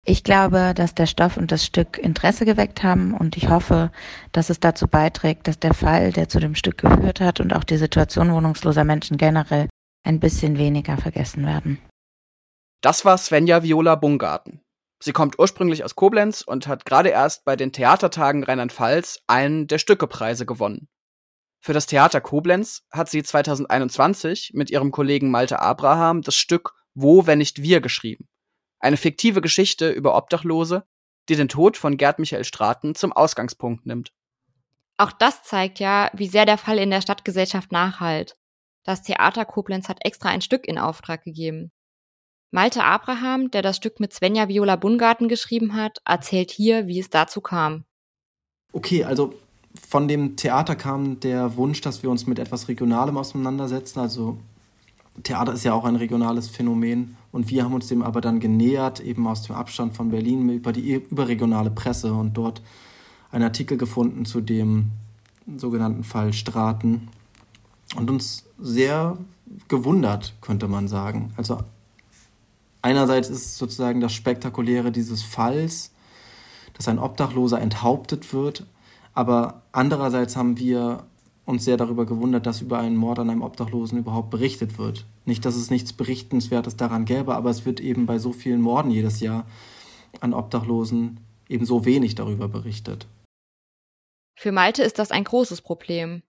Ich 0.08 0.24
glaube, 0.24 0.74
dass 0.76 0.94
der 0.94 1.08
Stoff 1.08 1.36
und 1.36 1.52
das 1.52 1.66
Stück 1.66 1.98
Interesse 1.98 2.46
geweckt 2.46 2.84
haben 2.84 3.16
und 3.16 3.36
ich 3.38 3.50
hoffe, 3.50 3.92
dass 4.34 4.52
es 4.52 4.60
dazu 4.60 4.88
beiträgt, 4.88 5.48
dass 5.48 5.58
der 5.58 5.74
Fall, 5.74 6.12
der 6.12 6.30
zu 6.30 6.40
dem 6.40 6.54
Stück 6.54 6.78
geführt 6.78 7.20
hat 7.20 7.40
und 7.40 7.56
auch 7.56 7.64
die 7.64 7.78
Situation 7.78 8.32
wohnungsloser 8.32 8.84
Menschen 8.84 9.18
generell 9.18 9.68
ein 10.04 10.20
bisschen 10.20 10.60
weniger 10.60 10.98
vergessen 10.98 11.44
werden. 11.48 11.80
Das 12.82 13.04
war 13.04 13.18
Svenja 13.18 13.64
Viola 13.64 13.96
Bungarten. 13.96 14.62
Sie 15.04 15.12
kommt 15.12 15.40
ursprünglich 15.40 15.84
aus 15.84 15.96
Koblenz 15.96 16.42
und 16.42 16.68
hat 16.68 16.86
gerade 16.86 17.10
erst 17.10 17.44
bei 17.44 17.56
den 17.56 17.72
Theatertagen 17.72 18.44
Rheinland-Pfalz 18.44 19.22
einen 19.26 19.66
der 19.66 19.80
Stückepreise 19.80 20.46
gewonnen. 20.46 20.88
Für 21.64 21.74
das 21.74 21.88
Theater 21.88 22.22
Koblenz 22.22 22.84
hat 22.92 23.10
sie 23.10 23.24
2021 23.24 24.52
mit 24.54 24.70
ihrem 24.70 24.92
Kollegen 24.92 25.32
Malte 25.32 25.60
Abraham 25.60 26.22
das 26.22 26.36
Stück 26.36 26.76
Wo, 26.94 27.26
wenn 27.26 27.40
nicht 27.40 27.64
wir 27.64 27.82
geschrieben. 27.82 28.28
Eine 28.80 28.98
fiktive 28.98 29.42
Geschichte 29.42 29.90
über 29.90 30.16
Obdachlose, 30.16 30.86
die 31.30 31.36
den 31.36 31.50
Tod 31.50 31.78
von 31.78 31.98
Gerd 31.98 32.20
Michael 32.20 32.44
Straten 32.44 32.96
zum 32.96 33.12
Ausgangspunkt 33.12 33.86
nimmt. 33.86 34.14
Auch 34.98 35.12
das 35.12 35.44
zeigt 35.44 35.80
ja, 35.80 36.10
wie 36.14 36.28
sehr 36.28 36.46
der 36.46 36.58
Fall 36.58 36.78
in 36.78 36.90
der 36.90 37.02
Stadtgesellschaft 37.02 37.72
nachhalt. 37.72 38.36
Das 38.84 39.02
Theater 39.02 39.46
Koblenz 39.46 39.90
hat 39.90 40.06
extra 40.06 40.30
ein 40.30 40.42
Stück 40.42 40.68
in 40.68 40.78
Auftrag 40.78 41.24
gegeben. 41.24 41.72
Malte 42.52 42.84
Abraham, 42.84 43.52
der 43.52 43.62
das 43.62 43.76
Stück 43.76 44.00
mit 44.00 44.14
Svenja 44.14 44.48
Viola 44.48 44.76
Bungarten 44.78 45.28
geschrieben 45.28 45.76
hat, 45.76 45.98
erzählt 46.06 46.52
hier, 46.52 46.88
wie 46.88 47.00
es 47.00 47.10
dazu 47.10 47.42
kam. 47.42 47.84
Okay, 48.72 49.04
also 49.04 49.34
von 49.88 50.08
dem 50.08 50.38
Theater 50.38 50.76
kam 50.76 51.20
der 51.20 51.58
Wunsch, 51.58 51.82
dass 51.82 52.04
wir 52.04 52.10
uns 52.10 52.28
mit 52.28 52.40
etwas 52.40 52.68
Regionalem 52.68 53.18
auseinandersetzen. 53.18 54.00
Also 54.00 54.38
Theater 55.24 55.54
ist 55.54 55.66
ja 55.66 55.74
auch 55.74 55.84
ein 55.84 55.96
regionales 55.96 56.48
Phänomen 56.48 57.18
und 57.36 57.50
wir 57.50 57.66
haben 57.66 57.74
uns 57.74 57.88
dem 57.88 58.02
aber 58.02 58.22
dann 58.22 58.40
genähert, 58.40 59.02
eben 59.02 59.28
aus 59.28 59.42
dem 59.42 59.58
Abstand 59.58 59.94
von 59.94 60.08
Berlin 60.08 60.48
über 60.48 60.72
die 60.72 60.94
überregionale 60.94 61.70
Presse 61.70 62.14
und 62.14 62.36
dort 62.36 62.62
einen 63.30 63.44
Artikel 63.44 63.78
gefunden, 63.78 64.24
zu 64.24 64.40
dem 64.40 64.92
sogenannten 65.58 66.06
Fall 66.06 66.32
Straten 66.32 67.10
und 67.98 68.10
uns 68.10 68.46
sehr 68.58 69.18
gewundert, 69.68 70.34
könnte 70.40 70.70
man 70.70 70.88
sagen. 70.88 71.34
Also 71.36 71.60
einerseits 72.82 73.30
ist 73.30 73.58
sozusagen 73.58 74.00
das 74.00 74.14
Spektakuläre 74.14 74.94
dieses 74.94 75.22
Falls, 75.22 75.92
dass 76.74 76.88
ein 76.88 77.00
Obdachloser 77.00 77.60
enthauptet 77.60 78.32
wird, 78.32 78.66
aber 79.14 79.64
andererseits 79.74 80.38
haben 80.38 80.58
wir 80.58 81.04
uns 81.46 81.64
sehr 81.64 81.78
darüber 81.78 82.06
gewundert, 82.06 82.46
dass 82.46 82.62
über 82.62 82.80
einen 82.80 82.96
Mord 82.96 83.20
an 83.20 83.30
einem 83.30 83.42
Obdachlosen 83.42 84.00
überhaupt 84.00 84.30
berichtet 84.32 84.78
wird. 84.78 85.06
Nicht, 85.26 85.46
dass 85.46 85.56
es 85.56 85.70
nichts 85.70 85.94
Berichtenswertes 85.94 86.76
daran 86.76 87.06
gäbe, 87.06 87.36
aber 87.36 87.50
es 87.50 87.66
wird 87.66 87.80
eben 87.80 88.06
bei 88.06 88.18
so 88.18 88.34
vielen 88.34 88.62
Morden 88.62 88.92
jedes 88.92 89.20
Jahr 89.20 89.46
an 90.22 90.34
Obdachlosen 90.34 91.20
eben 91.48 91.66
so 91.66 91.86
wenig 91.86 92.16
darüber 92.16 92.48
berichtet. 92.48 93.08
Für 94.36 94.52
Malte 94.52 94.84
ist 94.84 95.00
das 95.00 95.12
ein 95.12 95.24
großes 95.24 95.62
Problem. 95.62 96.24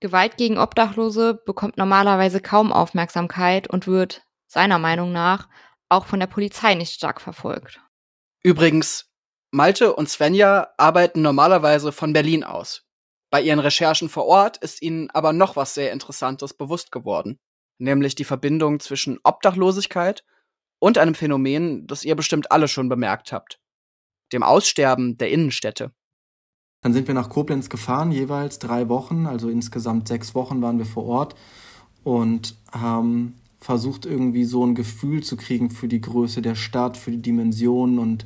Gewalt 0.00 0.36
gegen 0.36 0.58
Obdachlose 0.58 1.34
bekommt 1.34 1.78
normalerweise 1.78 2.40
kaum 2.40 2.72
Aufmerksamkeit 2.72 3.68
und 3.68 3.86
wird, 3.86 4.26
seiner 4.46 4.78
Meinung 4.78 5.12
nach, 5.12 5.48
auch 5.88 6.06
von 6.06 6.20
der 6.20 6.26
Polizei 6.26 6.74
nicht 6.74 6.92
stark 6.92 7.20
verfolgt. 7.20 7.80
Übrigens, 8.42 9.10
Malte 9.50 9.94
und 9.94 10.08
Svenja 10.08 10.68
arbeiten 10.76 11.22
normalerweise 11.22 11.92
von 11.92 12.12
Berlin 12.12 12.44
aus. 12.44 12.85
Bei 13.36 13.42
ihren 13.42 13.58
Recherchen 13.58 14.08
vor 14.08 14.24
Ort 14.24 14.56
ist 14.56 14.80
ihnen 14.80 15.10
aber 15.10 15.34
noch 15.34 15.56
was 15.56 15.74
sehr 15.74 15.92
Interessantes 15.92 16.54
bewusst 16.54 16.90
geworden, 16.90 17.38
nämlich 17.76 18.14
die 18.14 18.24
Verbindung 18.24 18.80
zwischen 18.80 19.18
Obdachlosigkeit 19.24 20.24
und 20.78 20.96
einem 20.96 21.14
Phänomen, 21.14 21.86
das 21.86 22.02
ihr 22.06 22.16
bestimmt 22.16 22.50
alle 22.50 22.66
schon 22.66 22.88
bemerkt 22.88 23.32
habt, 23.32 23.60
dem 24.32 24.42
Aussterben 24.42 25.18
der 25.18 25.28
Innenstädte. 25.28 25.92
Dann 26.80 26.94
sind 26.94 27.08
wir 27.08 27.14
nach 27.14 27.28
Koblenz 27.28 27.68
gefahren, 27.68 28.10
jeweils 28.10 28.58
drei 28.58 28.88
Wochen, 28.88 29.26
also 29.26 29.50
insgesamt 29.50 30.08
sechs 30.08 30.34
Wochen 30.34 30.62
waren 30.62 30.78
wir 30.78 30.86
vor 30.86 31.04
Ort 31.04 31.36
und 32.04 32.56
haben 32.72 33.34
versucht 33.60 34.06
irgendwie 34.06 34.44
so 34.44 34.64
ein 34.64 34.74
Gefühl 34.74 35.22
zu 35.22 35.36
kriegen 35.36 35.68
für 35.68 35.88
die 35.88 36.00
Größe 36.00 36.40
der 36.40 36.54
Stadt, 36.54 36.96
für 36.96 37.10
die 37.10 37.20
Dimensionen 37.20 37.98
und, 37.98 38.24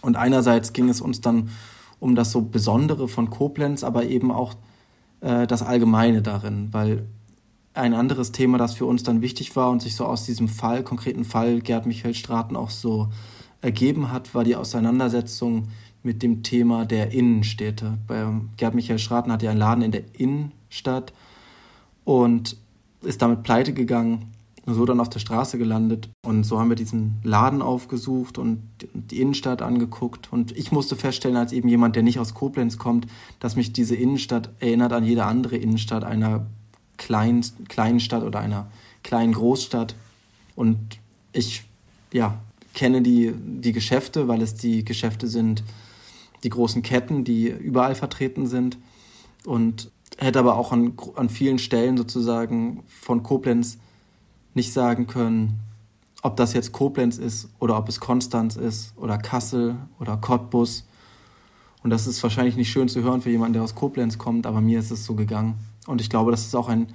und 0.00 0.16
einerseits 0.16 0.72
ging 0.72 0.88
es 0.88 1.02
uns 1.02 1.20
dann 1.20 1.50
um 2.02 2.16
das 2.16 2.32
so 2.32 2.42
Besondere 2.42 3.06
von 3.06 3.30
Koblenz, 3.30 3.84
aber 3.84 4.04
eben 4.04 4.32
auch 4.32 4.54
äh, 5.20 5.46
das 5.46 5.62
Allgemeine 5.62 6.20
darin, 6.20 6.68
weil 6.72 7.06
ein 7.74 7.94
anderes 7.94 8.32
Thema, 8.32 8.58
das 8.58 8.74
für 8.74 8.86
uns 8.86 9.04
dann 9.04 9.22
wichtig 9.22 9.54
war 9.54 9.70
und 9.70 9.80
sich 9.80 9.94
so 9.94 10.04
aus 10.04 10.26
diesem 10.26 10.48
Fall, 10.48 10.82
konkreten 10.82 11.24
Fall 11.24 11.60
Gerd 11.60 11.86
Michael 11.86 12.14
Straten 12.14 12.56
auch 12.56 12.70
so 12.70 13.08
ergeben 13.60 14.10
hat, 14.10 14.34
war 14.34 14.42
die 14.42 14.56
Auseinandersetzung 14.56 15.68
mit 16.02 16.24
dem 16.24 16.42
Thema 16.42 16.84
der 16.84 17.12
Innenstädte. 17.12 17.98
Bei 18.08 18.26
Gerd 18.56 18.74
Michael 18.74 18.98
Straten 18.98 19.30
hat 19.30 19.44
ja 19.44 19.50
einen 19.50 19.60
Laden 19.60 19.84
in 19.84 19.92
der 19.92 20.02
Innenstadt 20.18 21.12
und 22.02 22.56
ist 23.02 23.22
damit 23.22 23.44
pleite 23.44 23.72
gegangen 23.72 24.31
so 24.66 24.84
dann 24.84 25.00
auf 25.00 25.10
der 25.10 25.18
Straße 25.18 25.58
gelandet. 25.58 26.08
Und 26.24 26.44
so 26.44 26.58
haben 26.58 26.68
wir 26.68 26.76
diesen 26.76 27.20
Laden 27.24 27.62
aufgesucht 27.62 28.38
und 28.38 28.62
die 28.94 29.20
Innenstadt 29.20 29.60
angeguckt. 29.62 30.32
Und 30.32 30.56
ich 30.56 30.70
musste 30.70 30.96
feststellen, 30.96 31.36
als 31.36 31.52
eben 31.52 31.68
jemand, 31.68 31.96
der 31.96 32.02
nicht 32.02 32.18
aus 32.18 32.34
Koblenz 32.34 32.78
kommt, 32.78 33.06
dass 33.40 33.56
mich 33.56 33.72
diese 33.72 33.96
Innenstadt 33.96 34.50
erinnert 34.60 34.92
an 34.92 35.04
jede 35.04 35.24
andere 35.24 35.56
Innenstadt 35.56 36.04
einer 36.04 36.46
kleinen, 36.96 37.44
kleinen 37.68 38.00
Stadt 38.00 38.22
oder 38.22 38.38
einer 38.38 38.70
kleinen 39.02 39.32
Großstadt. 39.32 39.96
Und 40.54 40.78
ich, 41.32 41.64
ja, 42.12 42.38
kenne 42.74 43.02
die, 43.02 43.32
die 43.36 43.72
Geschäfte, 43.72 44.28
weil 44.28 44.42
es 44.42 44.54
die 44.54 44.84
Geschäfte 44.84 45.26
sind, 45.26 45.64
die 46.44 46.50
großen 46.50 46.82
Ketten, 46.82 47.24
die 47.24 47.48
überall 47.48 47.96
vertreten 47.96 48.46
sind. 48.46 48.78
Und 49.44 49.90
hätte 50.18 50.38
aber 50.38 50.56
auch 50.56 50.70
an, 50.70 50.92
an 51.16 51.28
vielen 51.28 51.58
Stellen 51.58 51.96
sozusagen 51.96 52.84
von 52.86 53.24
Koblenz 53.24 53.78
nicht 54.54 54.72
sagen 54.72 55.06
können, 55.06 55.60
ob 56.22 56.36
das 56.36 56.52
jetzt 56.52 56.72
Koblenz 56.72 57.18
ist 57.18 57.48
oder 57.58 57.76
ob 57.76 57.88
es 57.88 58.00
Konstanz 58.00 58.56
ist 58.56 58.94
oder 58.96 59.18
Kassel 59.18 59.76
oder 59.98 60.16
Cottbus. 60.16 60.86
Und 61.82 61.90
das 61.90 62.06
ist 62.06 62.22
wahrscheinlich 62.22 62.56
nicht 62.56 62.70
schön 62.70 62.88
zu 62.88 63.02
hören 63.02 63.20
für 63.20 63.30
jemanden, 63.30 63.54
der 63.54 63.62
aus 63.62 63.74
Koblenz 63.74 64.18
kommt, 64.18 64.46
aber 64.46 64.60
mir 64.60 64.78
ist 64.78 64.92
es 64.92 65.04
so 65.04 65.14
gegangen. 65.14 65.54
Und 65.86 66.00
ich 66.00 66.08
glaube, 66.08 66.30
das 66.30 66.46
ist 66.46 66.54
auch 66.54 66.68
ein, 66.68 66.86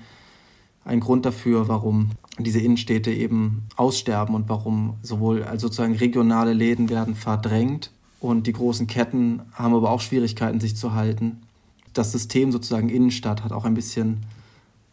ein 0.86 1.02
Grund 1.02 1.26
dafür, 1.26 1.68
warum 1.68 2.12
diese 2.40 2.60
Innenstädte 2.60 3.12
eben 3.12 3.64
aussterben 3.76 4.34
und 4.34 4.48
warum 4.48 4.96
sowohl 5.04 5.44
also 5.44 5.68
sozusagen 5.68 5.96
regionale 5.96 6.54
Läden 6.54 6.90
werden 6.90 7.16
verdrängt 7.16 7.92
und 8.22 8.48
die 8.48 8.54
großen 8.54 8.88
Ketten 8.88 9.42
haben 9.52 9.74
aber 9.74 9.92
auch 9.92 10.00
Schwierigkeiten, 10.00 10.62
sich 10.62 10.78
zu 10.78 10.94
halten. 10.94 11.42
Das 11.94 12.14
System 12.14 12.52
sozusagen 12.54 12.90
Innenstadt 12.90 13.44
hat 13.44 13.52
auch 13.52 13.66
ein 13.66 13.74
bisschen 13.74 14.26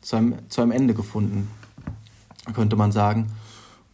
zu 0.01 0.17
einem, 0.17 0.35
zu 0.49 0.61
einem 0.61 0.73
Ende 0.73 0.95
gefunden 0.95 1.49
könnte 2.53 2.77
man 2.77 2.93
sagen. 2.93 3.29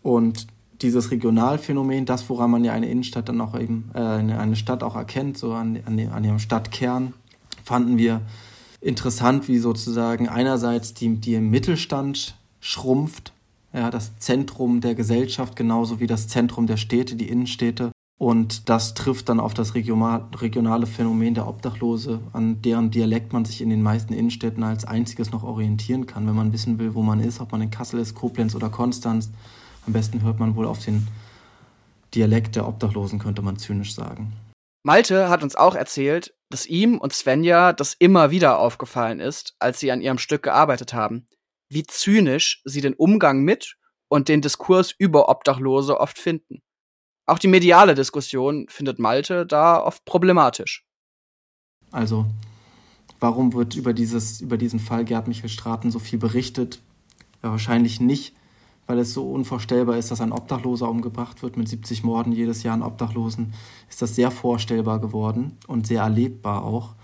Und 0.03 0.47
dieses 0.83 1.11
Regionalphänomen, 1.11 2.07
das, 2.07 2.29
woran 2.29 2.51
man 2.51 2.65
ja 2.65 2.73
eine 2.73 2.89
Innenstadt 2.89 3.29
dann 3.29 3.41
auch 3.41 3.59
eben, 3.59 3.91
äh, 3.95 3.99
eine 3.99 4.57
Stadt 4.57 4.83
auch 4.83 4.97
erkennt, 4.97 5.37
so 5.37 5.53
an, 5.53 5.79
an, 5.85 5.99
an 6.09 6.25
ihrem 6.25 6.39
Stadtkern, 6.39 7.13
fanden 7.65 7.99
wir 7.99 8.23
interessant, 8.81 9.47
wie 9.49 9.59
sozusagen 9.59 10.29
einerseits 10.29 10.95
die, 10.95 11.17
die 11.17 11.39
Mittelstand 11.39 12.35
schrumpft, 12.61 13.33
ja, 13.73 13.91
das 13.91 14.19
Zentrum 14.19 14.81
der 14.81 14.95
Gesellschaft 14.95 15.55
genauso 15.55 16.01
wie 16.01 16.07
das 16.07 16.29
Zentrum 16.29 16.67
der 16.67 16.77
Städte, 16.77 17.15
die 17.15 17.29
Innenstädte. 17.29 17.93
Und 18.21 18.69
das 18.69 18.93
trifft 18.93 19.31
dann 19.31 19.41
auf 19.41 19.55
das 19.55 19.75
regionale 19.75 20.87
Phänomen 20.87 21.33
der 21.33 21.49
Obdachlose, 21.49 22.21
an 22.35 22.61
deren 22.61 22.91
Dialekt 22.91 23.33
man 23.33 23.47
sich 23.47 23.63
in 23.63 23.71
den 23.71 23.81
meisten 23.81 24.13
Innenstädten 24.13 24.63
als 24.63 24.85
einziges 24.85 25.31
noch 25.31 25.43
orientieren 25.43 26.05
kann, 26.05 26.27
wenn 26.27 26.35
man 26.35 26.53
wissen 26.53 26.79
will, 26.79 26.95
wo 26.95 27.01
man 27.01 27.21
ist, 27.21 27.41
ob 27.41 27.51
man 27.53 27.63
in 27.63 27.71
Kassel 27.71 27.99
ist, 27.99 28.15
Koblenz 28.15 28.55
oder 28.55 28.69
Konstanz. 28.69 29.31
Am 29.87 29.95
besten 29.95 30.23
hört 30.23 30.39
man 30.39 30.55
wohl 30.55 30.67
auf 30.67 30.85
den 30.85 31.09
Dialekt 32.15 32.57
der 32.57 32.69
Obdachlosen, 32.69 33.19
könnte 33.19 33.41
man 33.41 33.57
zynisch 33.57 33.95
sagen. 33.95 34.35
Malte 34.83 35.31
hat 35.31 35.43
uns 35.43 35.57
auch 35.57 35.75
erzählt, 35.75 36.35
dass 36.51 36.67
ihm 36.67 36.99
und 36.99 37.15
Svenja 37.15 37.73
das 37.73 37.95
immer 37.99 38.31
wieder 38.31 38.59
aufgefallen 38.59 39.21
ist, 39.21 39.55
als 39.61 39.81
sie 39.81 39.93
an 39.93 40.03
ihrem 40.03 40.19
Stück 40.19 40.43
gearbeitet 40.43 40.93
haben. 40.93 41.27
Wie 41.71 41.85
zynisch 41.85 42.61
sie 42.67 42.83
den 42.83 42.93
Umgang 42.93 43.45
mit 43.45 43.77
und 44.09 44.29
den 44.29 44.43
Diskurs 44.43 44.93
über 44.93 45.31
Obdachlose 45.31 45.99
oft 45.99 46.19
finden. 46.19 46.61
Auch 47.31 47.39
die 47.39 47.47
mediale 47.47 47.95
Diskussion 47.95 48.67
findet 48.69 48.99
Malte 48.99 49.47
da 49.47 49.81
oft 49.81 50.05
problematisch. 50.05 50.85
Also, 51.93 52.27
warum 53.21 53.53
wird 53.53 53.77
über, 53.77 53.93
dieses, 53.93 54.41
über 54.41 54.57
diesen 54.57 54.81
Fall 54.81 55.05
Gerd 55.05 55.29
Michael 55.29 55.49
Straten 55.49 55.93
so 55.93 56.01
viel 56.01 56.19
berichtet? 56.19 56.81
Ja, 57.41 57.53
wahrscheinlich 57.53 58.01
nicht, 58.01 58.35
weil 58.89 58.99
es 58.99 59.15
so 59.15 59.31
unvorstellbar 59.31 59.97
ist, 59.97 60.11
dass 60.11 60.21
ein 60.21 60.33
Obdachloser 60.33 60.89
umgebracht 60.89 61.41
wird. 61.45 61.57
Mit 61.57 61.69
70 61.69 62.03
Morden 62.03 62.33
jedes 62.33 62.65
Jahr 62.65 62.75
an 62.75 62.83
Obdachlosen 62.83 63.55
ist 63.89 64.03
das 64.03 64.17
sehr 64.17 64.33
vorstellbar 64.33 64.99
geworden 64.99 65.57
und 65.69 65.87
sehr 65.87 66.03
erlebbar 66.03 66.65
auch. 66.65 66.95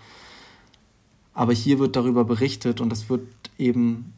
Aber 1.35 1.53
hier 1.53 1.79
wird 1.79 1.95
darüber 1.95 2.25
berichtet 2.25 2.81
und 2.81 2.91
das 2.91 3.09
wird 3.09 3.29
eben 3.59 4.13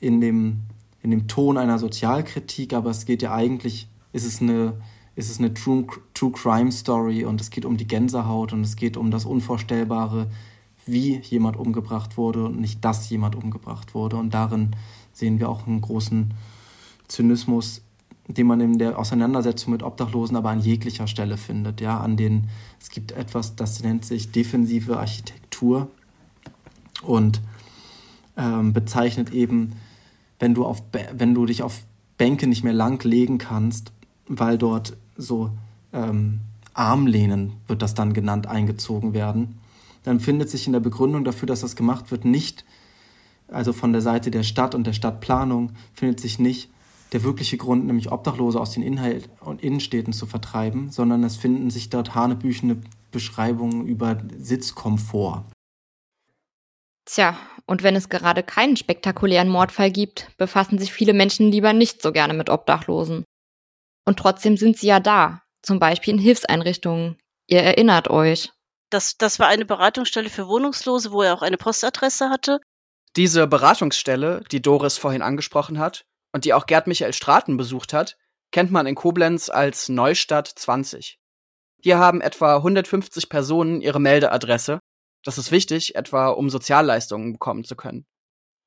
in 0.00 0.22
dem, 0.22 0.60
in 1.02 1.10
dem 1.10 1.28
Ton 1.28 1.58
einer 1.58 1.78
Sozialkritik, 1.78 2.72
aber 2.72 2.88
es 2.88 3.04
geht 3.04 3.20
ja 3.20 3.34
eigentlich, 3.34 3.86
ist 4.14 4.24
es 4.24 4.40
eine 4.40 4.72
ist 5.14 5.30
es 5.30 5.38
eine 5.38 5.52
True, 5.52 5.86
True 6.14 6.32
Crime 6.32 6.72
Story 6.72 7.24
und 7.24 7.40
es 7.40 7.50
geht 7.50 7.64
um 7.64 7.76
die 7.76 7.86
Gänsehaut 7.86 8.52
und 8.52 8.62
es 8.62 8.76
geht 8.76 8.96
um 8.96 9.10
das 9.10 9.24
Unvorstellbare, 9.24 10.28
wie 10.86 11.18
jemand 11.18 11.56
umgebracht 11.56 12.16
wurde 12.16 12.46
und 12.46 12.60
nicht, 12.60 12.84
dass 12.84 13.08
jemand 13.10 13.36
umgebracht 13.36 13.94
wurde. 13.94 14.16
Und 14.16 14.34
darin 14.34 14.74
sehen 15.12 15.38
wir 15.38 15.48
auch 15.48 15.66
einen 15.66 15.80
großen 15.80 16.34
Zynismus, 17.08 17.82
den 18.26 18.46
man 18.46 18.60
in 18.60 18.78
der 18.78 18.98
Auseinandersetzung 18.98 19.72
mit 19.72 19.82
Obdachlosen 19.82 20.36
aber 20.36 20.50
an 20.50 20.60
jeglicher 20.60 21.06
Stelle 21.06 21.36
findet. 21.36 21.80
Ja, 21.80 22.00
an 22.00 22.16
den, 22.16 22.48
es 22.80 22.88
gibt 22.88 23.12
etwas, 23.12 23.56
das 23.56 23.82
nennt 23.82 24.04
sich 24.04 24.32
defensive 24.32 24.98
Architektur 24.98 25.88
und 27.02 27.40
ähm, 28.36 28.72
bezeichnet 28.72 29.32
eben, 29.32 29.74
wenn 30.38 30.54
du, 30.54 30.64
auf, 30.64 30.82
wenn 31.12 31.34
du 31.34 31.46
dich 31.46 31.62
auf 31.62 31.84
Bänke 32.16 32.46
nicht 32.46 32.64
mehr 32.64 32.72
lang 32.72 33.02
legen 33.04 33.38
kannst, 33.38 33.92
weil 34.38 34.58
dort 34.58 34.96
so 35.16 35.50
ähm, 35.92 36.40
Armlehnen, 36.74 37.52
wird 37.66 37.82
das 37.82 37.94
dann 37.94 38.14
genannt, 38.14 38.46
eingezogen 38.46 39.12
werden, 39.14 39.58
dann 40.04 40.20
findet 40.20 40.50
sich 40.50 40.66
in 40.66 40.72
der 40.72 40.80
Begründung 40.80 41.24
dafür, 41.24 41.46
dass 41.46 41.60
das 41.60 41.76
gemacht 41.76 42.10
wird, 42.10 42.24
nicht, 42.24 42.64
also 43.48 43.72
von 43.72 43.92
der 43.92 44.02
Seite 44.02 44.30
der 44.30 44.42
Stadt 44.42 44.74
und 44.74 44.86
der 44.86 44.94
Stadtplanung, 44.94 45.72
findet 45.92 46.20
sich 46.20 46.38
nicht 46.38 46.70
der 47.12 47.22
wirkliche 47.22 47.58
Grund, 47.58 47.86
nämlich 47.86 48.10
Obdachlose 48.10 48.58
aus 48.58 48.70
den 48.72 48.82
Inhalt 48.82 49.28
und 49.40 49.62
Innenstädten 49.62 50.14
zu 50.14 50.26
vertreiben, 50.26 50.90
sondern 50.90 51.22
es 51.24 51.36
finden 51.36 51.70
sich 51.70 51.90
dort 51.90 52.14
hanebüchene 52.14 52.78
Beschreibungen 53.10 53.86
über 53.86 54.16
Sitzkomfort. 54.38 55.44
Tja, 57.04 57.36
und 57.66 57.82
wenn 57.82 57.96
es 57.96 58.08
gerade 58.08 58.42
keinen 58.42 58.76
spektakulären 58.76 59.48
Mordfall 59.48 59.90
gibt, 59.90 60.30
befassen 60.38 60.78
sich 60.78 60.92
viele 60.92 61.12
Menschen 61.12 61.50
lieber 61.50 61.72
nicht 61.72 62.00
so 62.00 62.12
gerne 62.12 62.32
mit 62.32 62.48
Obdachlosen. 62.48 63.24
Und 64.04 64.18
trotzdem 64.18 64.56
sind 64.56 64.76
sie 64.76 64.88
ja 64.88 65.00
da, 65.00 65.42
zum 65.62 65.78
Beispiel 65.78 66.14
in 66.14 66.20
Hilfseinrichtungen. 66.20 67.18
Ihr 67.46 67.62
erinnert 67.62 68.08
euch. 68.08 68.50
Das, 68.90 69.16
das 69.16 69.38
war 69.38 69.48
eine 69.48 69.64
Beratungsstelle 69.64 70.28
für 70.28 70.48
Wohnungslose, 70.48 71.12
wo 71.12 71.22
er 71.22 71.34
auch 71.34 71.42
eine 71.42 71.56
Postadresse 71.56 72.28
hatte. 72.28 72.60
Diese 73.16 73.46
Beratungsstelle, 73.46 74.42
die 74.50 74.62
Doris 74.62 74.98
vorhin 74.98 75.22
angesprochen 75.22 75.78
hat 75.78 76.04
und 76.32 76.44
die 76.44 76.54
auch 76.54 76.66
Gerd 76.66 76.86
Michael 76.86 77.12
Straten 77.12 77.56
besucht 77.56 77.92
hat, 77.92 78.16
kennt 78.52 78.70
man 78.70 78.86
in 78.86 78.94
Koblenz 78.94 79.48
als 79.48 79.88
Neustadt 79.88 80.48
20. 80.48 81.18
Hier 81.82 81.98
haben 81.98 82.20
etwa 82.20 82.56
150 82.56 83.28
Personen 83.28 83.80
ihre 83.80 84.00
Meldeadresse. 84.00 84.78
Das 85.24 85.38
ist 85.38 85.50
wichtig, 85.50 85.94
etwa 85.94 86.28
um 86.28 86.50
Sozialleistungen 86.50 87.32
bekommen 87.32 87.64
zu 87.64 87.76
können. 87.76 88.06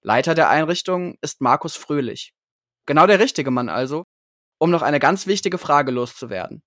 Leiter 0.02 0.36
der 0.36 0.50
Einrichtung 0.50 1.18
ist 1.22 1.42
Markus 1.42 1.76
Fröhlich. 1.76 2.34
Genau 2.86 3.08
der 3.08 3.20
richtige 3.20 3.52
Mann 3.52 3.70
also, 3.70 4.04
um 4.58 4.72
noch 4.72 4.82
eine 4.82 5.00
ganz 5.00 5.28
wichtige 5.28 5.58
Frage 5.58 5.92
loszuwerden. 5.92 6.64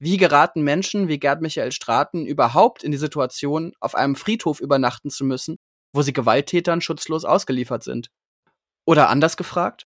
Wie 0.00 0.16
geraten 0.16 0.62
Menschen 0.62 1.08
wie 1.08 1.18
Gerd 1.18 1.40
Michael 1.40 1.72
Straten 1.72 2.24
überhaupt 2.24 2.84
in 2.84 2.92
die 2.92 2.98
Situation, 2.98 3.72
auf 3.80 3.94
einem 3.94 4.14
Friedhof 4.14 4.60
übernachten 4.60 5.10
zu 5.10 5.24
müssen, 5.24 5.56
wo 5.92 6.02
sie 6.02 6.12
Gewalttätern 6.12 6.80
schutzlos 6.80 7.24
ausgeliefert 7.24 7.82
sind? 7.82 8.08
Oder 8.84 9.08
anders 9.08 9.36
gefragt? 9.36 9.86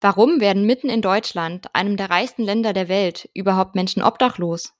Warum 0.00 0.40
werden 0.40 0.66
mitten 0.66 0.88
in 0.88 1.02
Deutschland, 1.02 1.74
einem 1.74 1.96
der 1.96 2.10
reichsten 2.10 2.42
Länder 2.42 2.72
der 2.72 2.88
Welt, 2.88 3.28
überhaupt 3.34 3.74
Menschen 3.74 4.02
obdachlos? 4.02 4.74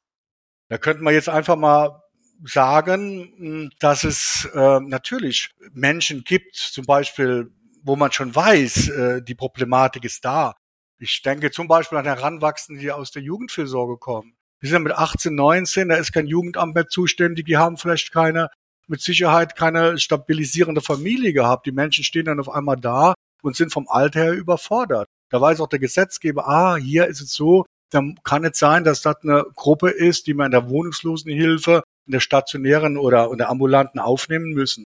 Da 0.69 0.79
könnte 0.79 1.03
man 1.03 1.15
jetzt 1.15 1.29
einfach 1.29 1.57
mal 1.57 2.03
sagen, 2.45 3.71
dass 3.81 4.05
es 4.05 4.49
äh, 4.55 4.81
natürlich 4.81 5.51
Menschen 5.73 6.23
gibt, 6.23 6.57
zum 6.57 6.85
Beispiel, 6.85 7.51
wo 7.83 7.97
man 7.97 8.13
schon 8.13 8.35
weiß, 8.35 8.89
äh, 8.89 9.23
die 9.23 9.35
Problematik 9.35 10.05
ist 10.05 10.25
da. 10.25 10.55
Ich 10.99 11.21
denke 11.23 11.51
zum 11.51 11.69
Beispiel 11.69 11.99
an 11.99 12.07
Heranwachsende, 12.07 12.81
die 12.81 12.91
aus 12.91 13.11
der 13.11 13.23
Jugendfürsorge 13.23 13.99
kommen. 13.99 14.35
Die 14.63 14.69
sind 14.69 14.83
mit 14.83 14.93
18, 14.93 15.35
19, 15.35 15.91
da 15.91 15.97
ist 15.97 16.13
kein 16.13 16.27
Jugendamt 16.27 16.75
mehr 16.75 16.89
zuständig, 16.89 17.45
die 17.45 17.59
haben 17.59 17.77
vielleicht 17.77 18.13
keine, 18.13 18.49
mit 18.87 19.03
Sicherheit 19.03 19.57
keine 19.57 19.99
stabilisierende 19.99 20.81
Familie 20.81 21.35
gehabt. 21.35 21.67
Die 21.67 21.73
Menschen 21.73 22.05
stehen 22.05 22.25
dann 22.25 22.41
auf 22.41 22.49
einmal 22.49 22.77
da 22.77 23.15
und 23.43 23.57
sind 23.57 23.73
vom 23.73 23.87
Alter 23.89 24.21
her 24.23 24.33
überfordert. 24.33 25.07
Da 25.29 25.41
weiß 25.41 25.61
auch 25.61 25.69
der 25.69 25.79
Gesetzgeber, 25.79 26.49
ah, 26.49 26.77
hier 26.77 27.07
ist 27.07 27.21
es 27.21 27.33
so, 27.33 27.67
dann 27.91 28.19
kann 28.25 28.45
es 28.45 28.59
sein, 28.59 28.85
dass 28.85 29.03
das 29.03 29.17
eine 29.23 29.45
Gruppe 29.55 29.91
ist, 29.91 30.27
die 30.27 30.35
wir 30.35 30.47
in 30.47 30.51
der 30.51 30.69
Wohnungslosenhilfe, 30.69 31.83
in 32.07 32.13
der 32.13 32.21
stationären 32.21 32.97
oder 32.97 33.31
in 33.31 33.39
der 33.39 33.51
ambulanten 33.51 34.01
aufnehmen 34.01 34.53
müssen. 34.53 34.85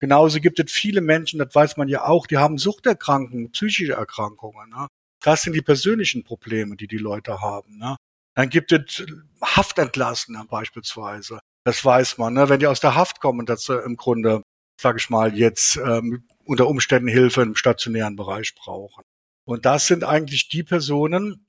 Genauso 0.00 0.38
gibt 0.40 0.60
es 0.60 0.70
viele 0.70 1.00
Menschen, 1.00 1.40
das 1.40 1.52
weiß 1.52 1.76
man 1.76 1.88
ja 1.88 2.04
auch, 2.04 2.28
die 2.28 2.36
haben 2.36 2.58
Suchterkrankungen, 2.58 3.50
psychische 3.50 3.94
Erkrankungen. 3.94 4.70
Ne? 4.70 4.86
Das 5.28 5.42
sind 5.42 5.52
die 5.52 5.60
persönlichen 5.60 6.24
Probleme, 6.24 6.74
die 6.74 6.86
die 6.86 6.96
Leute 6.96 7.42
haben. 7.42 7.76
Ne? 7.76 7.96
Dann 8.34 8.48
gibt 8.48 8.72
es 8.72 9.04
Haftentlassene 9.44 10.46
beispielsweise. 10.48 11.40
Das 11.64 11.84
weiß 11.84 12.16
man. 12.16 12.32
Ne? 12.32 12.48
Wenn 12.48 12.60
die 12.60 12.66
aus 12.66 12.80
der 12.80 12.94
Haft 12.94 13.20
kommen, 13.20 13.44
dass 13.44 13.64
sie 13.64 13.78
im 13.78 13.96
Grunde, 13.96 14.40
sage 14.80 14.96
ich 14.98 15.10
mal, 15.10 15.36
jetzt 15.36 15.76
ähm, 15.76 16.26
unter 16.46 16.66
Umständen 16.66 17.08
Hilfe 17.08 17.42
im 17.42 17.56
stationären 17.56 18.16
Bereich 18.16 18.54
brauchen. 18.54 19.04
Und 19.44 19.66
das 19.66 19.86
sind 19.86 20.02
eigentlich 20.02 20.48
die 20.48 20.62
Personen, 20.62 21.46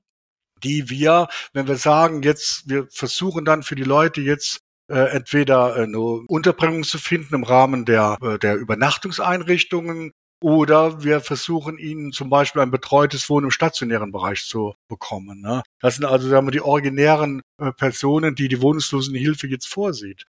die 0.62 0.90
wir, 0.90 1.28
wenn 1.54 1.66
wir 1.66 1.76
sagen, 1.76 2.22
jetzt, 2.22 2.68
wir 2.68 2.86
versuchen 2.90 3.46
dann 3.46 3.62
für 3.62 3.76
die 3.76 3.84
Leute 3.84 4.20
jetzt 4.20 4.60
äh, 4.90 5.08
entweder 5.16 5.74
äh, 5.74 5.84
eine 5.84 5.98
Unterbringung 5.98 6.84
zu 6.84 6.98
finden 6.98 7.34
im 7.34 7.44
Rahmen 7.44 7.86
der, 7.86 8.18
äh, 8.20 8.38
der 8.38 8.56
Übernachtungseinrichtungen 8.56 10.12
oder 10.42 11.02
wir 11.02 11.20
versuchen 11.20 11.78
ihnen 11.78 12.12
zum 12.12 12.30
Beispiel 12.30 12.62
ein 12.62 12.70
betreutes 12.70 13.28
Wohnen 13.28 13.46
im 13.46 13.50
stationären 13.50 14.12
Bereich 14.12 14.46
zu 14.46 14.74
bekommen. 14.88 15.40
Ne? 15.40 15.62
Das 15.80 15.96
sind 15.96 16.04
also 16.04 16.28
sagen 16.28 16.46
wir, 16.46 16.52
die 16.52 16.62
originären 16.62 17.42
äh, 17.58 17.72
Personen, 17.72 18.34
die 18.34 18.48
die 18.48 18.62
Wohnungslosenhilfe 18.62 19.46
jetzt 19.46 19.68
vorsieht. 19.68 20.26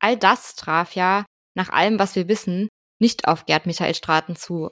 All 0.00 0.16
das 0.16 0.54
traf 0.54 0.94
ja, 0.94 1.26
nach 1.54 1.70
allem, 1.70 1.98
was 1.98 2.14
wir 2.14 2.28
wissen, 2.28 2.68
nicht 3.00 3.28
auf 3.28 3.46
Gerd 3.46 3.66
Michael 3.66 3.94
Straten 3.94 4.36
zu. 4.36 4.70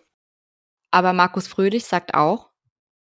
Aber 0.91 1.13
Markus 1.13 1.47
Fröhlich 1.47 1.85
sagt 1.85 2.15
auch, 2.15 2.51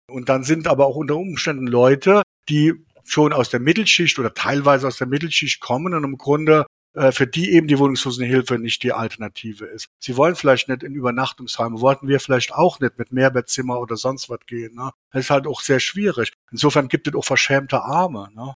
und 0.09 0.29
dann 0.29 0.43
sind 0.43 0.67
aber 0.67 0.85
auch 0.87 0.95
unter 0.95 1.17
Umständen 1.17 1.67
Leute, 1.67 2.23
die 2.47 2.73
schon 3.03 3.33
aus 3.33 3.49
der 3.49 3.59
Mittelschicht 3.59 4.19
oder 4.19 4.33
teilweise 4.33 4.87
aus 4.87 4.97
der 4.97 5.07
Mittelschicht 5.07 5.59
kommen 5.59 5.93
und 5.93 6.03
im 6.03 6.17
Grunde 6.17 6.65
für 7.11 7.27
die 7.27 7.51
eben 7.51 7.67
die 7.67 7.77
Wohnungslosenhilfe 7.77 8.57
nicht 8.57 8.81
die 8.83 8.93
Alternative 8.93 9.65
ist. 9.65 9.87
Sie 9.99 10.17
wollen 10.17 10.35
vielleicht 10.35 10.67
nicht 10.67 10.83
in 10.83 10.95
Übernachtungsheime, 10.95 11.79
wollten 11.79 12.07
wir 12.07 12.19
vielleicht 12.19 12.53
auch 12.53 12.79
nicht 12.79 12.97
mit 12.97 13.11
Mehrbettzimmer 13.11 13.79
oder 13.79 13.97
sonst 13.97 14.29
was 14.29 14.39
gehen. 14.47 14.75
Ne? 14.75 14.91
Das 15.11 15.25
ist 15.25 15.29
halt 15.29 15.47
auch 15.47 15.61
sehr 15.61 15.79
schwierig. 15.79 16.33
Insofern 16.51 16.87
gibt 16.87 17.07
es 17.07 17.13
auch 17.13 17.25
verschämte 17.25 17.81
Arme. 17.81 18.29
Ne? 18.33 18.53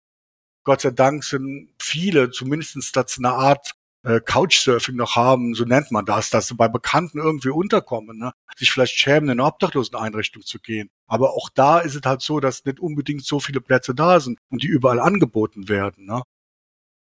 Gott 0.65 0.83
sei 0.83 0.91
Dank 0.91 1.25
sind 1.25 1.71
viele, 1.81 2.31
zumindestens 2.31 2.93
das 2.93 3.19
eine 3.19 3.31
Art 3.31 3.75
äh, 4.05 4.21
Couchsurfing 4.21 4.97
noch 4.97 5.17
haben, 5.17 5.55
so 5.55 5.65
nennt 5.65 5.91
man 5.91 6.05
das, 6.05 6.31
dass 6.31 6.47
sie 6.47 6.55
bei 6.55 6.69
Bekannten 6.69 7.19
irgendwie 7.19 7.51
unterkommen, 7.51 8.19
ne? 8.19 8.33
sich 8.57 8.71
vielleicht 8.71 8.97
schämen, 8.97 9.31
in 9.31 9.41
eine 9.41 9.45
Obdachloseneinrichtung 9.45 10.43
zu 10.45 10.61
gehen. 10.61 10.91
Aber 11.07 11.33
auch 11.35 11.49
da 11.53 11.81
ist 11.81 11.97
es 11.97 12.03
halt 12.05 12.23
so, 12.23 12.39
dass 12.39 12.65
nicht 12.65 12.81
unbedingt 12.81 13.25
so 13.25 13.41
viele 13.41 13.61
Plätze 13.61 13.95
da 13.95 14.21
sind 14.21 14.39
und 14.51 14.63
die 14.63 14.69
überall 14.69 15.01
angeboten 15.01 15.69
werden. 15.69 16.07
Ne? 16.07 16.23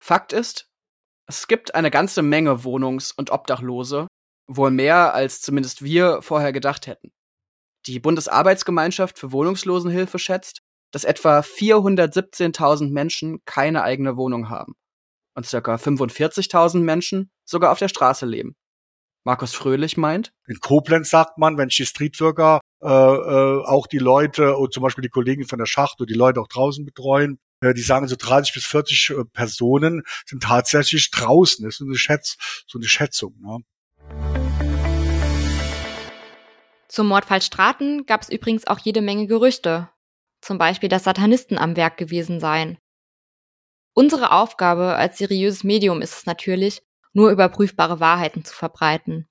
Fakt 0.02 0.32
ist, 0.32 0.69
es 1.30 1.46
gibt 1.46 1.76
eine 1.76 1.92
ganze 1.92 2.22
Menge 2.22 2.64
Wohnungs- 2.64 3.12
und 3.12 3.30
Obdachlose, 3.30 4.08
wohl 4.48 4.72
mehr 4.72 5.14
als 5.14 5.40
zumindest 5.40 5.82
wir 5.84 6.22
vorher 6.22 6.52
gedacht 6.52 6.88
hätten. 6.88 7.12
Die 7.86 8.00
Bundesarbeitsgemeinschaft 8.00 9.16
für 9.16 9.30
Wohnungslosenhilfe 9.30 10.18
schätzt, 10.18 10.58
dass 10.90 11.04
etwa 11.04 11.38
417.000 11.38 12.90
Menschen 12.90 13.38
keine 13.44 13.84
eigene 13.84 14.16
Wohnung 14.16 14.50
haben 14.50 14.74
und 15.36 15.48
ca. 15.48 15.76
45.000 15.76 16.80
Menschen 16.80 17.30
sogar 17.44 17.70
auf 17.70 17.78
der 17.78 17.88
Straße 17.88 18.26
leben. 18.26 18.56
Markus 19.24 19.54
Fröhlich 19.54 19.96
meint. 19.96 20.32
In 20.48 20.58
Koblenz 20.58 21.10
sagt 21.10 21.38
man, 21.38 21.58
wenn 21.58 21.68
die 21.68 21.86
Streetworker 21.86 22.60
äh, 22.82 22.88
äh, 22.88 23.64
auch 23.66 23.86
die 23.86 23.98
Leute, 23.98 24.56
und 24.56 24.72
zum 24.72 24.82
Beispiel 24.82 25.02
die 25.02 25.10
Kollegen 25.10 25.46
von 25.46 25.60
der 25.60 25.66
Schacht 25.66 26.00
oder 26.00 26.06
die 26.06 26.14
Leute 26.14 26.40
auch 26.40 26.48
draußen 26.48 26.84
betreuen, 26.84 27.38
die 27.62 27.82
sagen 27.82 28.08
so 28.08 28.16
30 28.16 28.54
bis 28.54 28.64
40 28.64 29.10
äh, 29.10 29.24
Personen 29.24 30.02
sind 30.26 30.42
tatsächlich 30.42 31.10
draußen. 31.10 31.64
Das 31.64 31.74
ist 31.74 31.82
eine, 31.82 31.96
Schätz, 31.96 32.36
so 32.66 32.78
eine 32.78 32.88
Schätzung. 32.88 33.36
Ne? 33.40 33.58
Zum 36.88 37.06
Mordfall 37.06 37.42
Straten 37.42 38.06
gab 38.06 38.22
es 38.22 38.30
übrigens 38.30 38.66
auch 38.66 38.78
jede 38.80 39.02
Menge 39.02 39.26
Gerüchte. 39.26 39.90
Zum 40.40 40.58
Beispiel, 40.58 40.88
dass 40.88 41.04
Satanisten 41.04 41.58
am 41.58 41.76
Werk 41.76 41.98
gewesen 41.98 42.40
seien. 42.40 42.78
Unsere 43.92 44.32
Aufgabe 44.32 44.96
als 44.96 45.18
seriöses 45.18 45.62
Medium 45.62 46.00
ist 46.00 46.16
es 46.16 46.26
natürlich, 46.26 46.82
nur 47.12 47.30
überprüfbare 47.30 48.00
Wahrheiten 48.00 48.44
zu 48.44 48.54
verbreiten. 48.54 49.28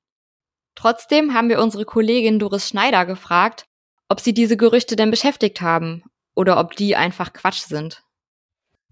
Trotzdem 0.76 1.34
haben 1.34 1.50
wir 1.50 1.62
unsere 1.62 1.86
Kollegin 1.86 2.40
Doris 2.40 2.70
Schneider 2.70 3.06
gefragt, 3.06 3.66
ob 4.08 4.20
sie 4.20 4.34
diese 4.34 4.56
Gerüchte 4.56 4.96
denn 4.96 5.12
beschäftigt 5.12 5.62
haben 5.62 6.04
oder 6.36 6.60
ob 6.60 6.76
die 6.76 6.96
einfach 6.96 7.34
Quatsch 7.34 7.64
sind. 7.66 8.04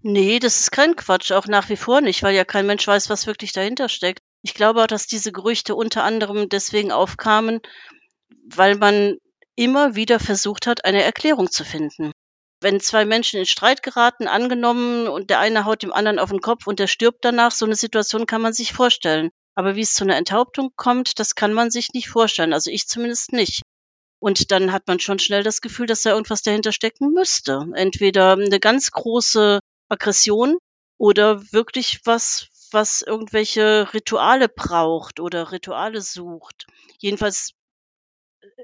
Nee, 0.02 0.38
das 0.38 0.60
ist 0.60 0.70
kein 0.70 0.94
Quatsch, 0.94 1.32
auch 1.32 1.46
nach 1.46 1.68
wie 1.68 1.76
vor 1.76 2.00
nicht, 2.00 2.22
weil 2.22 2.34
ja 2.34 2.44
kein 2.44 2.66
Mensch 2.66 2.86
weiß, 2.86 3.10
was 3.10 3.26
wirklich 3.26 3.52
dahinter 3.52 3.88
steckt. 3.88 4.20
Ich 4.42 4.54
glaube 4.54 4.82
auch, 4.82 4.86
dass 4.86 5.08
diese 5.08 5.32
Gerüchte 5.32 5.74
unter 5.74 6.04
anderem 6.04 6.48
deswegen 6.48 6.92
aufkamen, 6.92 7.60
weil 8.54 8.76
man 8.76 9.16
immer 9.56 9.96
wieder 9.96 10.20
versucht 10.20 10.68
hat, 10.68 10.84
eine 10.84 11.02
Erklärung 11.02 11.50
zu 11.50 11.64
finden. 11.64 12.12
Wenn 12.60 12.80
zwei 12.80 13.04
Menschen 13.04 13.40
in 13.40 13.46
Streit 13.46 13.82
geraten, 13.82 14.28
angenommen, 14.28 15.08
und 15.08 15.30
der 15.30 15.40
eine 15.40 15.64
haut 15.64 15.82
dem 15.82 15.92
anderen 15.92 16.20
auf 16.20 16.30
den 16.30 16.40
Kopf 16.40 16.66
und 16.68 16.78
der 16.78 16.86
stirbt 16.86 17.24
danach, 17.24 17.50
so 17.50 17.64
eine 17.64 17.76
Situation 17.76 18.26
kann 18.26 18.42
man 18.42 18.52
sich 18.52 18.72
vorstellen. 18.72 19.30
Aber 19.56 19.74
wie 19.74 19.80
es 19.80 19.94
zu 19.94 20.04
einer 20.04 20.16
Enthauptung 20.16 20.70
kommt, 20.76 21.18
das 21.18 21.34
kann 21.34 21.52
man 21.52 21.70
sich 21.70 21.92
nicht 21.92 22.08
vorstellen. 22.08 22.52
Also 22.52 22.70
ich 22.70 22.86
zumindest 22.86 23.32
nicht. 23.32 23.62
Und 24.20 24.52
dann 24.52 24.72
hat 24.72 24.86
man 24.86 25.00
schon 25.00 25.18
schnell 25.18 25.42
das 25.42 25.60
Gefühl, 25.60 25.86
dass 25.86 26.02
da 26.02 26.10
irgendwas 26.10 26.42
dahinter 26.42 26.72
stecken 26.72 27.12
müsste. 27.12 27.66
Entweder 27.74 28.32
eine 28.32 28.60
ganz 28.60 28.92
große 28.92 29.60
Aggression 29.88 30.58
oder 30.98 31.42
wirklich 31.52 32.00
was, 32.04 32.48
was 32.72 33.02
irgendwelche 33.02 33.92
Rituale 33.94 34.48
braucht 34.48 35.20
oder 35.20 35.52
Rituale 35.52 36.00
sucht. 36.00 36.66
Jedenfalls 36.98 37.54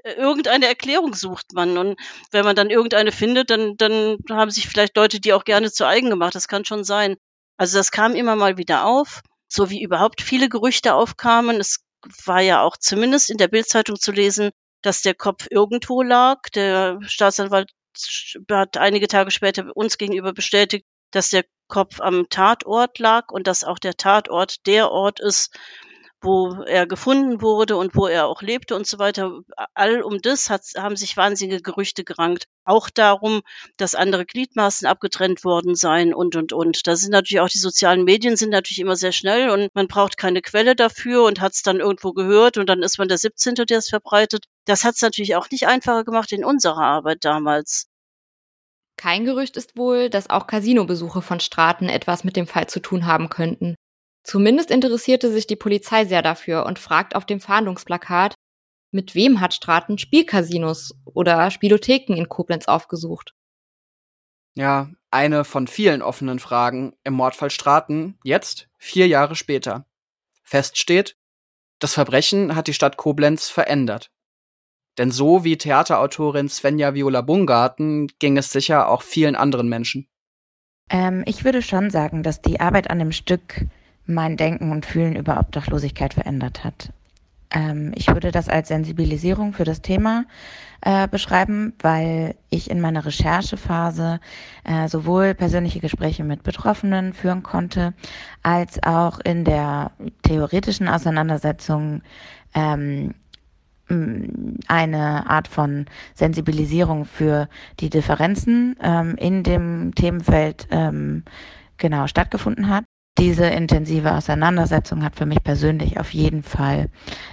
äh, 0.03 0.13
irgendeine 0.13 0.67
Erklärung 0.67 1.13
sucht 1.13 1.53
man. 1.53 1.77
Und 1.77 1.99
wenn 2.31 2.45
man 2.45 2.55
dann 2.55 2.69
irgendeine 2.69 3.11
findet, 3.11 3.49
dann, 3.49 3.77
dann 3.77 4.17
haben 4.29 4.51
sich 4.51 4.67
vielleicht 4.67 4.95
Leute 4.95 5.19
die 5.19 5.33
auch 5.33 5.45
gerne 5.45 5.71
zu 5.71 5.85
eigen 5.85 6.09
gemacht. 6.09 6.35
Das 6.35 6.47
kann 6.47 6.65
schon 6.65 6.83
sein. 6.83 7.15
Also 7.57 7.77
das 7.77 7.91
kam 7.91 8.15
immer 8.15 8.35
mal 8.35 8.57
wieder 8.57 8.85
auf, 8.85 9.21
so 9.47 9.69
wie 9.69 9.81
überhaupt 9.81 10.21
viele 10.21 10.49
Gerüchte 10.49 10.93
aufkamen. 10.93 11.59
Es 11.59 11.79
war 12.25 12.41
ja 12.41 12.61
auch 12.61 12.77
zumindest 12.77 13.29
in 13.29 13.37
der 13.37 13.47
Bildzeitung 13.47 13.95
zu 13.95 14.11
lesen, 14.11 14.51
dass 14.81 15.01
der 15.01 15.15
Kopf 15.15 15.47
irgendwo 15.49 16.01
lag. 16.01 16.41
Der 16.53 16.99
Staatsanwalt 17.05 17.71
hat 18.51 18.77
einige 18.77 19.07
Tage 19.07 19.31
später 19.31 19.75
uns 19.75 19.97
gegenüber 19.97 20.33
bestätigt, 20.33 20.85
dass 21.11 21.29
der 21.29 21.45
Kopf 21.67 21.99
am 21.99 22.29
Tatort 22.29 22.99
lag 22.99 23.31
und 23.31 23.47
dass 23.47 23.63
auch 23.63 23.79
der 23.79 23.95
Tatort 23.95 24.65
der 24.67 24.91
Ort 24.91 25.19
ist, 25.19 25.57
wo 26.25 26.63
er 26.63 26.87
gefunden 26.87 27.41
wurde 27.41 27.77
und 27.77 27.95
wo 27.95 28.07
er 28.07 28.25
auch 28.25 28.41
lebte 28.41 28.75
und 28.75 28.87
so 28.87 28.97
weiter. 28.97 29.41
All 29.73 30.01
um 30.01 30.21
das 30.21 30.49
hat, 30.49 30.63
haben 30.75 30.95
sich 30.95 31.15
wahnsinnige 31.15 31.61
Gerüchte 31.61 32.03
gerankt. 32.03 32.45
Auch 32.65 32.89
darum, 32.89 33.41
dass 33.77 33.95
andere 33.95 34.25
Gliedmaßen 34.25 34.87
abgetrennt 34.87 35.43
worden 35.43 35.75
seien 35.75 36.13
und, 36.13 36.35
und, 36.35 36.51
und. 36.51 36.87
Da 36.87 36.95
sind 36.95 37.11
natürlich 37.11 37.41
auch 37.41 37.49
die 37.49 37.59
sozialen 37.59 38.03
Medien 38.03 38.37
sind 38.37 38.49
natürlich 38.49 38.79
immer 38.79 38.95
sehr 38.95 39.11
schnell 39.11 39.51
und 39.51 39.73
man 39.75 39.87
braucht 39.87 40.17
keine 40.17 40.41
Quelle 40.41 40.75
dafür 40.75 41.23
und 41.23 41.41
hat 41.41 41.53
es 41.53 41.61
dann 41.61 41.79
irgendwo 41.79 42.13
gehört 42.13 42.57
und 42.57 42.67
dann 42.67 42.81
ist 42.81 42.97
man 42.97 43.07
der 43.07 43.19
17., 43.19 43.55
der 43.55 43.77
es 43.77 43.89
verbreitet. 43.89 44.45
Das 44.65 44.83
hat 44.83 44.95
es 44.95 45.01
natürlich 45.01 45.35
auch 45.35 45.49
nicht 45.51 45.67
einfacher 45.67 46.03
gemacht 46.03 46.31
in 46.31 46.43
unserer 46.43 46.83
Arbeit 46.83 47.23
damals. 47.23 47.87
Kein 48.97 49.25
Gerücht 49.25 49.57
ist 49.57 49.77
wohl, 49.77 50.09
dass 50.09 50.29
auch 50.29 50.47
Casinobesuche 50.47 51.21
von 51.21 51.39
Straten 51.39 51.89
etwas 51.89 52.23
mit 52.23 52.35
dem 52.35 52.47
Fall 52.47 52.67
zu 52.67 52.79
tun 52.79 53.05
haben 53.05 53.29
könnten. 53.29 53.75
Zumindest 54.23 54.71
interessierte 54.71 55.31
sich 55.31 55.45
die 55.47 55.55
Polizei 55.55 56.05
sehr 56.05 56.21
dafür 56.21 56.65
und 56.65 56.79
fragt 56.79 57.15
auf 57.15 57.25
dem 57.25 57.39
Fahndungsplakat, 57.39 58.33
mit 58.91 59.13
wem 59.13 59.41
hat 59.41 59.53
Straten 59.53 59.97
Spielcasinos 59.97 60.95
oder 61.03 61.51
Spielotheken 61.51 62.15
in 62.15 62.29
Koblenz 62.29 62.67
aufgesucht? 62.67 63.33
Ja, 64.55 64.89
eine 65.11 65.43
von 65.43 65.67
vielen 65.67 66.01
offenen 66.01 66.39
Fragen 66.39 66.95
im 67.03 67.13
Mordfall 67.13 67.51
Straten, 67.51 68.17
jetzt, 68.23 68.69
vier 68.77 69.07
Jahre 69.07 69.35
später. 69.35 69.85
Fest 70.43 70.77
steht, 70.77 71.17
das 71.79 71.93
Verbrechen 71.93 72.55
hat 72.55 72.67
die 72.67 72.73
Stadt 72.73 72.95
Koblenz 72.95 73.49
verändert. 73.49 74.11
Denn 74.97 75.11
so 75.11 75.43
wie 75.43 75.57
Theaterautorin 75.57 76.49
Svenja 76.49 76.93
Viola 76.93 77.21
Bungarten 77.21 78.07
ging 78.19 78.37
es 78.37 78.51
sicher 78.51 78.89
auch 78.89 79.01
vielen 79.01 79.35
anderen 79.35 79.67
Menschen. 79.67 80.07
Ähm, 80.89 81.23
ich 81.25 81.43
würde 81.43 81.61
schon 81.61 81.89
sagen, 81.89 82.23
dass 82.23 82.41
die 82.41 82.59
Arbeit 82.59 82.89
an 82.89 82.99
dem 82.99 83.11
Stück 83.11 83.65
mein 84.05 84.37
Denken 84.37 84.71
und 84.71 84.85
Fühlen 84.85 85.15
über 85.15 85.39
Obdachlosigkeit 85.39 86.13
verändert 86.13 86.63
hat. 86.63 86.91
Ähm, 87.51 87.93
ich 87.95 88.07
würde 88.07 88.31
das 88.31 88.49
als 88.49 88.67
Sensibilisierung 88.67 89.53
für 89.53 89.63
das 89.63 89.81
Thema 89.81 90.25
äh, 90.81 91.07
beschreiben, 91.07 91.73
weil 91.79 92.35
ich 92.49 92.69
in 92.69 92.81
meiner 92.81 93.05
Recherchephase 93.05 94.19
äh, 94.63 94.87
sowohl 94.87 95.33
persönliche 95.33 95.79
Gespräche 95.79 96.23
mit 96.23 96.43
Betroffenen 96.43 97.13
führen 97.13 97.43
konnte, 97.43 97.93
als 98.43 98.81
auch 98.83 99.19
in 99.19 99.43
der 99.45 99.91
theoretischen 100.23 100.87
Auseinandersetzung 100.87 102.01
ähm, 102.53 103.13
eine 103.87 105.29
Art 105.29 105.47
von 105.47 105.85
Sensibilisierung 106.15 107.05
für 107.05 107.47
die 107.79 107.89
Differenzen 107.89 108.75
ähm, 108.81 109.15
in 109.17 109.43
dem 109.43 109.93
Themenfeld 109.93 110.67
ähm, 110.71 111.23
genau 111.77 112.07
stattgefunden 112.07 112.69
hat. 112.69 112.85
Diese 113.17 113.45
intensive 113.45 114.13
Auseinandersetzung 114.13 115.03
hat 115.03 115.15
für 115.15 115.25
mich 115.25 115.41
persönlich 115.43 115.99
auf 115.99 116.13
jeden 116.13 116.43
Fall 116.43 116.89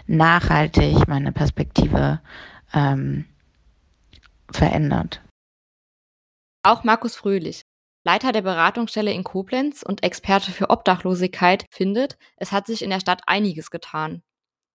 nachhaltig 0.06 1.08
meine 1.08 1.32
Perspektive 1.32 2.20
ähm, 2.72 3.24
verändert. 4.50 5.22
Auch 6.62 6.84
Markus 6.84 7.16
Fröhlich, 7.16 7.62
Leiter 8.04 8.30
der 8.30 8.42
Beratungsstelle 8.42 9.12
in 9.12 9.24
Koblenz 9.24 9.82
und 9.82 10.04
Experte 10.04 10.52
für 10.52 10.70
Obdachlosigkeit, 10.70 11.66
findet, 11.70 12.16
es 12.36 12.52
hat 12.52 12.66
sich 12.66 12.82
in 12.82 12.90
der 12.90 13.00
Stadt 13.00 13.22
einiges 13.26 13.70
getan. 13.70 14.22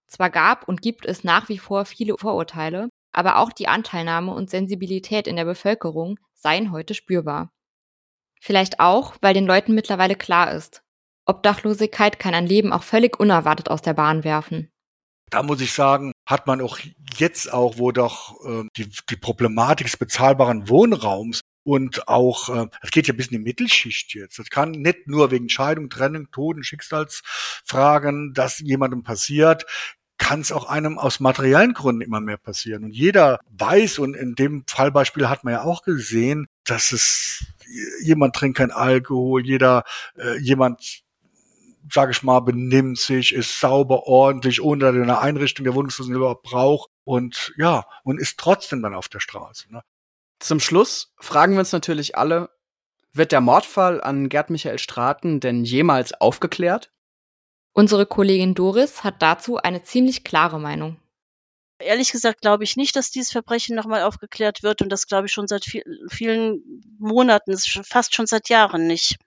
Zwar 0.07 0.29
gab 0.29 0.67
und 0.67 0.81
gibt 0.81 1.05
es 1.05 1.23
nach 1.23 1.49
wie 1.49 1.57
vor 1.57 1.85
viele 1.85 2.15
Vorurteile, 2.17 2.89
aber 3.11 3.37
auch 3.37 3.51
die 3.51 3.67
Anteilnahme 3.67 4.33
und 4.33 4.49
Sensibilität 4.49 5.27
in 5.27 5.35
der 5.35 5.45
Bevölkerung 5.45 6.19
seien 6.33 6.71
heute 6.71 6.93
spürbar. 6.93 7.51
Vielleicht 8.39 8.79
auch, 8.79 9.15
weil 9.21 9.33
den 9.33 9.45
Leuten 9.45 9.73
mittlerweile 9.73 10.15
klar 10.15 10.51
ist, 10.51 10.83
Obdachlosigkeit 11.25 12.19
kann 12.19 12.33
ein 12.33 12.47
Leben 12.47 12.71
auch 12.71 12.83
völlig 12.83 13.19
unerwartet 13.19 13.69
aus 13.69 13.81
der 13.81 13.93
Bahn 13.93 14.23
werfen. 14.23 14.71
Da 15.29 15.43
muss 15.43 15.59
ich 15.59 15.73
sagen, 15.73 16.13
hat 16.25 16.47
man 16.47 16.61
auch 16.61 16.79
jetzt 17.17 17.51
auch, 17.51 17.77
wo 17.77 17.91
doch 17.91 18.39
äh, 18.45 18.63
die, 18.77 18.89
die 19.09 19.17
Problematik 19.17 19.87
des 19.87 19.97
bezahlbaren 19.97 20.69
Wohnraums 20.69 21.41
und 21.65 22.07
auch, 22.07 22.47
äh, 22.47 22.67
es 22.81 22.91
geht 22.91 23.07
ja 23.07 23.13
bis 23.13 23.27
in 23.27 23.39
die 23.39 23.43
Mittelschicht 23.43 24.13
jetzt. 24.13 24.39
Das 24.39 24.49
kann 24.49 24.71
nicht 24.71 25.07
nur 25.07 25.31
wegen 25.31 25.49
Scheidung, 25.49 25.89
Trennung, 25.89 26.31
Toten, 26.31 26.63
Schicksalsfragen, 26.63 28.33
dass 28.33 28.59
jemandem 28.59 29.03
passiert, 29.03 29.65
kann 30.17 30.41
es 30.41 30.51
auch 30.51 30.65
einem 30.65 30.97
aus 30.97 31.19
materiellen 31.19 31.73
Gründen 31.73 32.01
immer 32.01 32.19
mehr 32.19 32.37
passieren. 32.37 32.83
Und 32.83 32.91
jeder 32.91 33.39
weiß, 33.49 33.99
und 33.99 34.15
in 34.15 34.35
dem 34.35 34.63
Fallbeispiel 34.67 35.29
hat 35.29 35.43
man 35.43 35.53
ja 35.53 35.63
auch 35.63 35.83
gesehen, 35.83 36.47
dass 36.63 36.91
es 36.91 37.45
jemand 38.01 38.35
trinkt 38.35 38.57
kein 38.57 38.71
Alkohol, 38.71 39.45
jeder, 39.45 39.83
äh, 40.17 40.37
jemand 40.39 41.03
sage 41.91 42.11
ich 42.11 42.23
mal, 42.23 42.41
benimmt 42.41 42.97
sich, 42.97 43.33
ist 43.33 43.59
sauber, 43.59 44.07
ordentlich, 44.07 44.61
ohne 44.61 44.89
eine 44.89 45.19
Einrichtung 45.19 45.63
der 45.63 45.75
Wohnungslosen 45.75 46.15
überhaupt 46.15 46.43
braucht 46.43 46.89
und 47.03 47.53
ja, 47.57 47.85
und 48.03 48.19
ist 48.19 48.37
trotzdem 48.37 48.81
dann 48.81 48.93
auf 48.93 49.07
der 49.07 49.19
Straße. 49.19 49.71
Ne? 49.71 49.81
Zum 50.39 50.59
Schluss 50.59 51.13
fragen 51.19 51.53
wir 51.53 51.59
uns 51.59 51.71
natürlich 51.71 52.17
alle, 52.17 52.49
wird 53.13 53.31
der 53.31 53.41
Mordfall 53.41 54.01
an 54.01 54.29
Gerd 54.29 54.49
Michael 54.49 54.79
Straten 54.79 55.39
denn 55.39 55.63
jemals 55.63 56.13
aufgeklärt? 56.13 56.91
Unsere 57.77 58.07
Kollegin 58.07 58.55
Doris 58.55 59.03
hat 59.03 59.21
dazu 59.21 59.57
eine 59.57 59.83
ziemlich 59.83 60.23
klare 60.23 60.59
Meinung. 60.59 60.97
Ehrlich 61.77 62.11
gesagt 62.11 62.41
glaube 62.41 62.63
ich 62.63 62.75
nicht, 62.75 62.95
dass 62.95 63.11
dieses 63.11 63.31
Verbrechen 63.31 63.75
nochmal 63.75 64.01
aufgeklärt 64.01 64.63
wird 64.63 64.81
und 64.81 64.89
das 64.89 65.05
glaube 65.05 65.27
ich 65.27 65.31
schon 65.31 65.47
seit 65.47 65.63
viel, 65.63 65.83
vielen 66.09 66.63
Monaten, 66.97 67.55
fast 67.55 68.15
schon 68.15 68.25
seit 68.25 68.49
Jahren 68.49 68.87
nicht. 68.87 69.17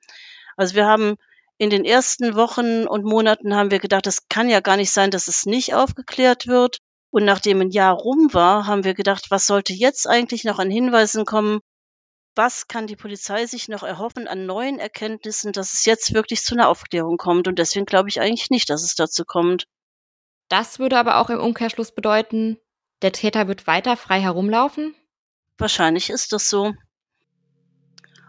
Also 0.56 0.74
wir 0.74 0.86
haben 0.86 1.14
in 1.58 1.70
den 1.70 1.84
ersten 1.84 2.34
Wochen 2.34 2.88
und 2.88 3.04
Monaten 3.04 3.54
haben 3.54 3.70
wir 3.70 3.78
gedacht, 3.78 4.08
es 4.08 4.28
kann 4.28 4.48
ja 4.48 4.58
gar 4.58 4.76
nicht 4.76 4.90
sein, 4.90 5.12
dass 5.12 5.28
es 5.28 5.46
nicht 5.46 5.74
aufgeklärt 5.74 6.48
wird. 6.48 6.78
Und 7.10 7.24
nachdem 7.24 7.60
ein 7.60 7.70
Jahr 7.70 7.94
rum 7.94 8.30
war, 8.32 8.66
haben 8.66 8.82
wir 8.82 8.94
gedacht, 8.94 9.30
was 9.30 9.46
sollte 9.46 9.74
jetzt 9.74 10.08
eigentlich 10.08 10.42
noch 10.42 10.58
an 10.58 10.72
Hinweisen 10.72 11.24
kommen, 11.24 11.60
was 12.40 12.68
kann 12.68 12.86
die 12.86 12.96
Polizei 12.96 13.44
sich 13.44 13.68
noch 13.68 13.82
erhoffen 13.82 14.26
an 14.26 14.46
neuen 14.46 14.78
Erkenntnissen, 14.78 15.52
dass 15.52 15.74
es 15.74 15.84
jetzt 15.84 16.14
wirklich 16.14 16.40
zu 16.40 16.54
einer 16.54 16.70
Aufklärung 16.70 17.18
kommt. 17.18 17.46
Und 17.46 17.58
deswegen 17.58 17.84
glaube 17.84 18.08
ich 18.08 18.18
eigentlich 18.18 18.48
nicht, 18.48 18.70
dass 18.70 18.82
es 18.82 18.94
dazu 18.94 19.26
kommt. 19.26 19.66
Das 20.48 20.78
würde 20.78 20.96
aber 20.96 21.18
auch 21.18 21.28
im 21.28 21.38
Umkehrschluss 21.38 21.92
bedeuten, 21.92 22.56
der 23.02 23.12
Täter 23.12 23.46
wird 23.46 23.66
weiter 23.66 23.94
frei 23.94 24.22
herumlaufen? 24.22 24.94
Wahrscheinlich 25.58 26.08
ist 26.08 26.32
das 26.32 26.48
so. 26.48 26.72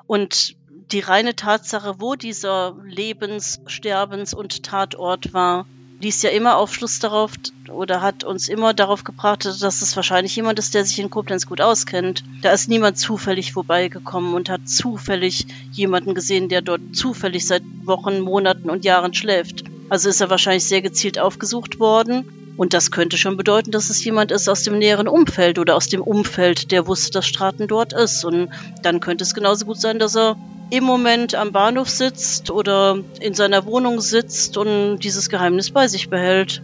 Und 0.07 0.57
die 0.91 0.99
reine 0.99 1.37
Tatsache, 1.37 2.01
wo 2.01 2.15
dieser 2.15 2.75
Lebens-, 2.83 3.61
Sterbens- 3.67 4.33
und 4.33 4.63
Tatort 4.63 5.31
war, 5.31 5.65
ließ 6.01 6.21
ja 6.23 6.31
immer 6.31 6.57
Aufschluss 6.57 6.99
darauf 6.99 7.33
oder 7.71 8.01
hat 8.01 8.23
uns 8.23 8.49
immer 8.49 8.73
darauf 8.73 9.03
gebracht, 9.03 9.45
dass 9.45 9.81
es 9.81 9.95
wahrscheinlich 9.95 10.35
jemand 10.35 10.59
ist, 10.59 10.73
der 10.73 10.83
sich 10.83 10.99
in 10.99 11.09
Koblenz 11.09 11.45
gut 11.45 11.61
auskennt. 11.61 12.23
Da 12.41 12.51
ist 12.51 12.69
niemand 12.69 12.97
zufällig 12.97 13.53
vorbeigekommen 13.53 14.33
und 14.33 14.49
hat 14.49 14.67
zufällig 14.67 15.45
jemanden 15.71 16.15
gesehen, 16.15 16.49
der 16.49 16.61
dort 16.61 16.81
zufällig 16.93 17.47
seit 17.47 17.63
Wochen, 17.83 18.19
Monaten 18.19 18.69
und 18.69 18.83
Jahren 18.83 19.13
schläft. 19.13 19.63
Also 19.89 20.09
ist 20.09 20.21
er 20.21 20.29
wahrscheinlich 20.29 20.65
sehr 20.65 20.81
gezielt 20.81 21.19
aufgesucht 21.19 21.79
worden. 21.79 22.25
Und 22.57 22.73
das 22.73 22.91
könnte 22.91 23.17
schon 23.17 23.37
bedeuten, 23.37 23.71
dass 23.71 23.89
es 23.89 24.03
jemand 24.03 24.31
ist 24.31 24.49
aus 24.49 24.63
dem 24.63 24.77
näheren 24.77 25.07
Umfeld 25.07 25.57
oder 25.57 25.75
aus 25.75 25.87
dem 25.87 26.01
Umfeld, 26.01 26.71
der 26.71 26.85
wusste, 26.85 27.11
dass 27.11 27.27
Straten 27.27 27.67
dort 27.67 27.93
ist. 27.93 28.25
Und 28.25 28.49
dann 28.83 28.99
könnte 28.99 29.23
es 29.23 29.33
genauso 29.33 29.65
gut 29.65 29.79
sein, 29.79 29.99
dass 29.99 30.15
er 30.15 30.35
im 30.71 30.85
Moment 30.85 31.35
am 31.35 31.51
Bahnhof 31.51 31.89
sitzt 31.89 32.49
oder 32.49 32.97
in 33.19 33.33
seiner 33.33 33.65
Wohnung 33.65 33.99
sitzt 33.99 34.55
und 34.57 34.99
dieses 34.99 35.29
Geheimnis 35.29 35.69
bei 35.69 35.89
sich 35.89 36.09
behält. 36.09 36.63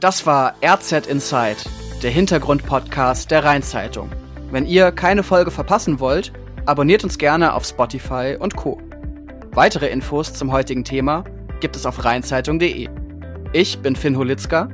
Das 0.00 0.24
war 0.24 0.54
RZ 0.64 1.06
Inside, 1.08 1.58
der 2.02 2.10
Hintergrund-Podcast 2.10 3.30
der 3.30 3.44
Rheinzeitung. 3.44 4.10
Wenn 4.50 4.66
ihr 4.66 4.90
keine 4.90 5.22
Folge 5.22 5.50
verpassen 5.50 6.00
wollt, 6.00 6.32
abonniert 6.66 7.04
uns 7.04 7.18
gerne 7.18 7.54
auf 7.54 7.64
Spotify 7.64 8.36
und 8.38 8.56
Co. 8.56 8.80
Weitere 9.52 9.88
Infos 9.88 10.32
zum 10.32 10.52
heutigen 10.52 10.84
Thema 10.84 11.24
gibt 11.60 11.76
es 11.76 11.86
auf 11.86 12.04
rheinzeitung.de. 12.04 12.88
Ich 13.52 13.78
bin 13.80 13.96
Finn 13.96 14.16
Holitzka. 14.16 14.68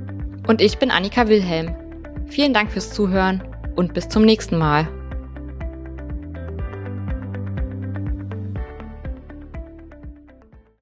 Und 0.47 0.61
ich 0.61 0.79
bin 0.79 0.91
Annika 0.91 1.29
Wilhelm. 1.29 1.75
Vielen 2.27 2.55
Dank 2.55 2.71
fürs 2.71 2.93
Zuhören 2.93 3.43
und 3.75 3.95
bis 3.95 4.09
zum 4.09 4.25
nächsten 4.25 4.59
Mal. 4.59 4.87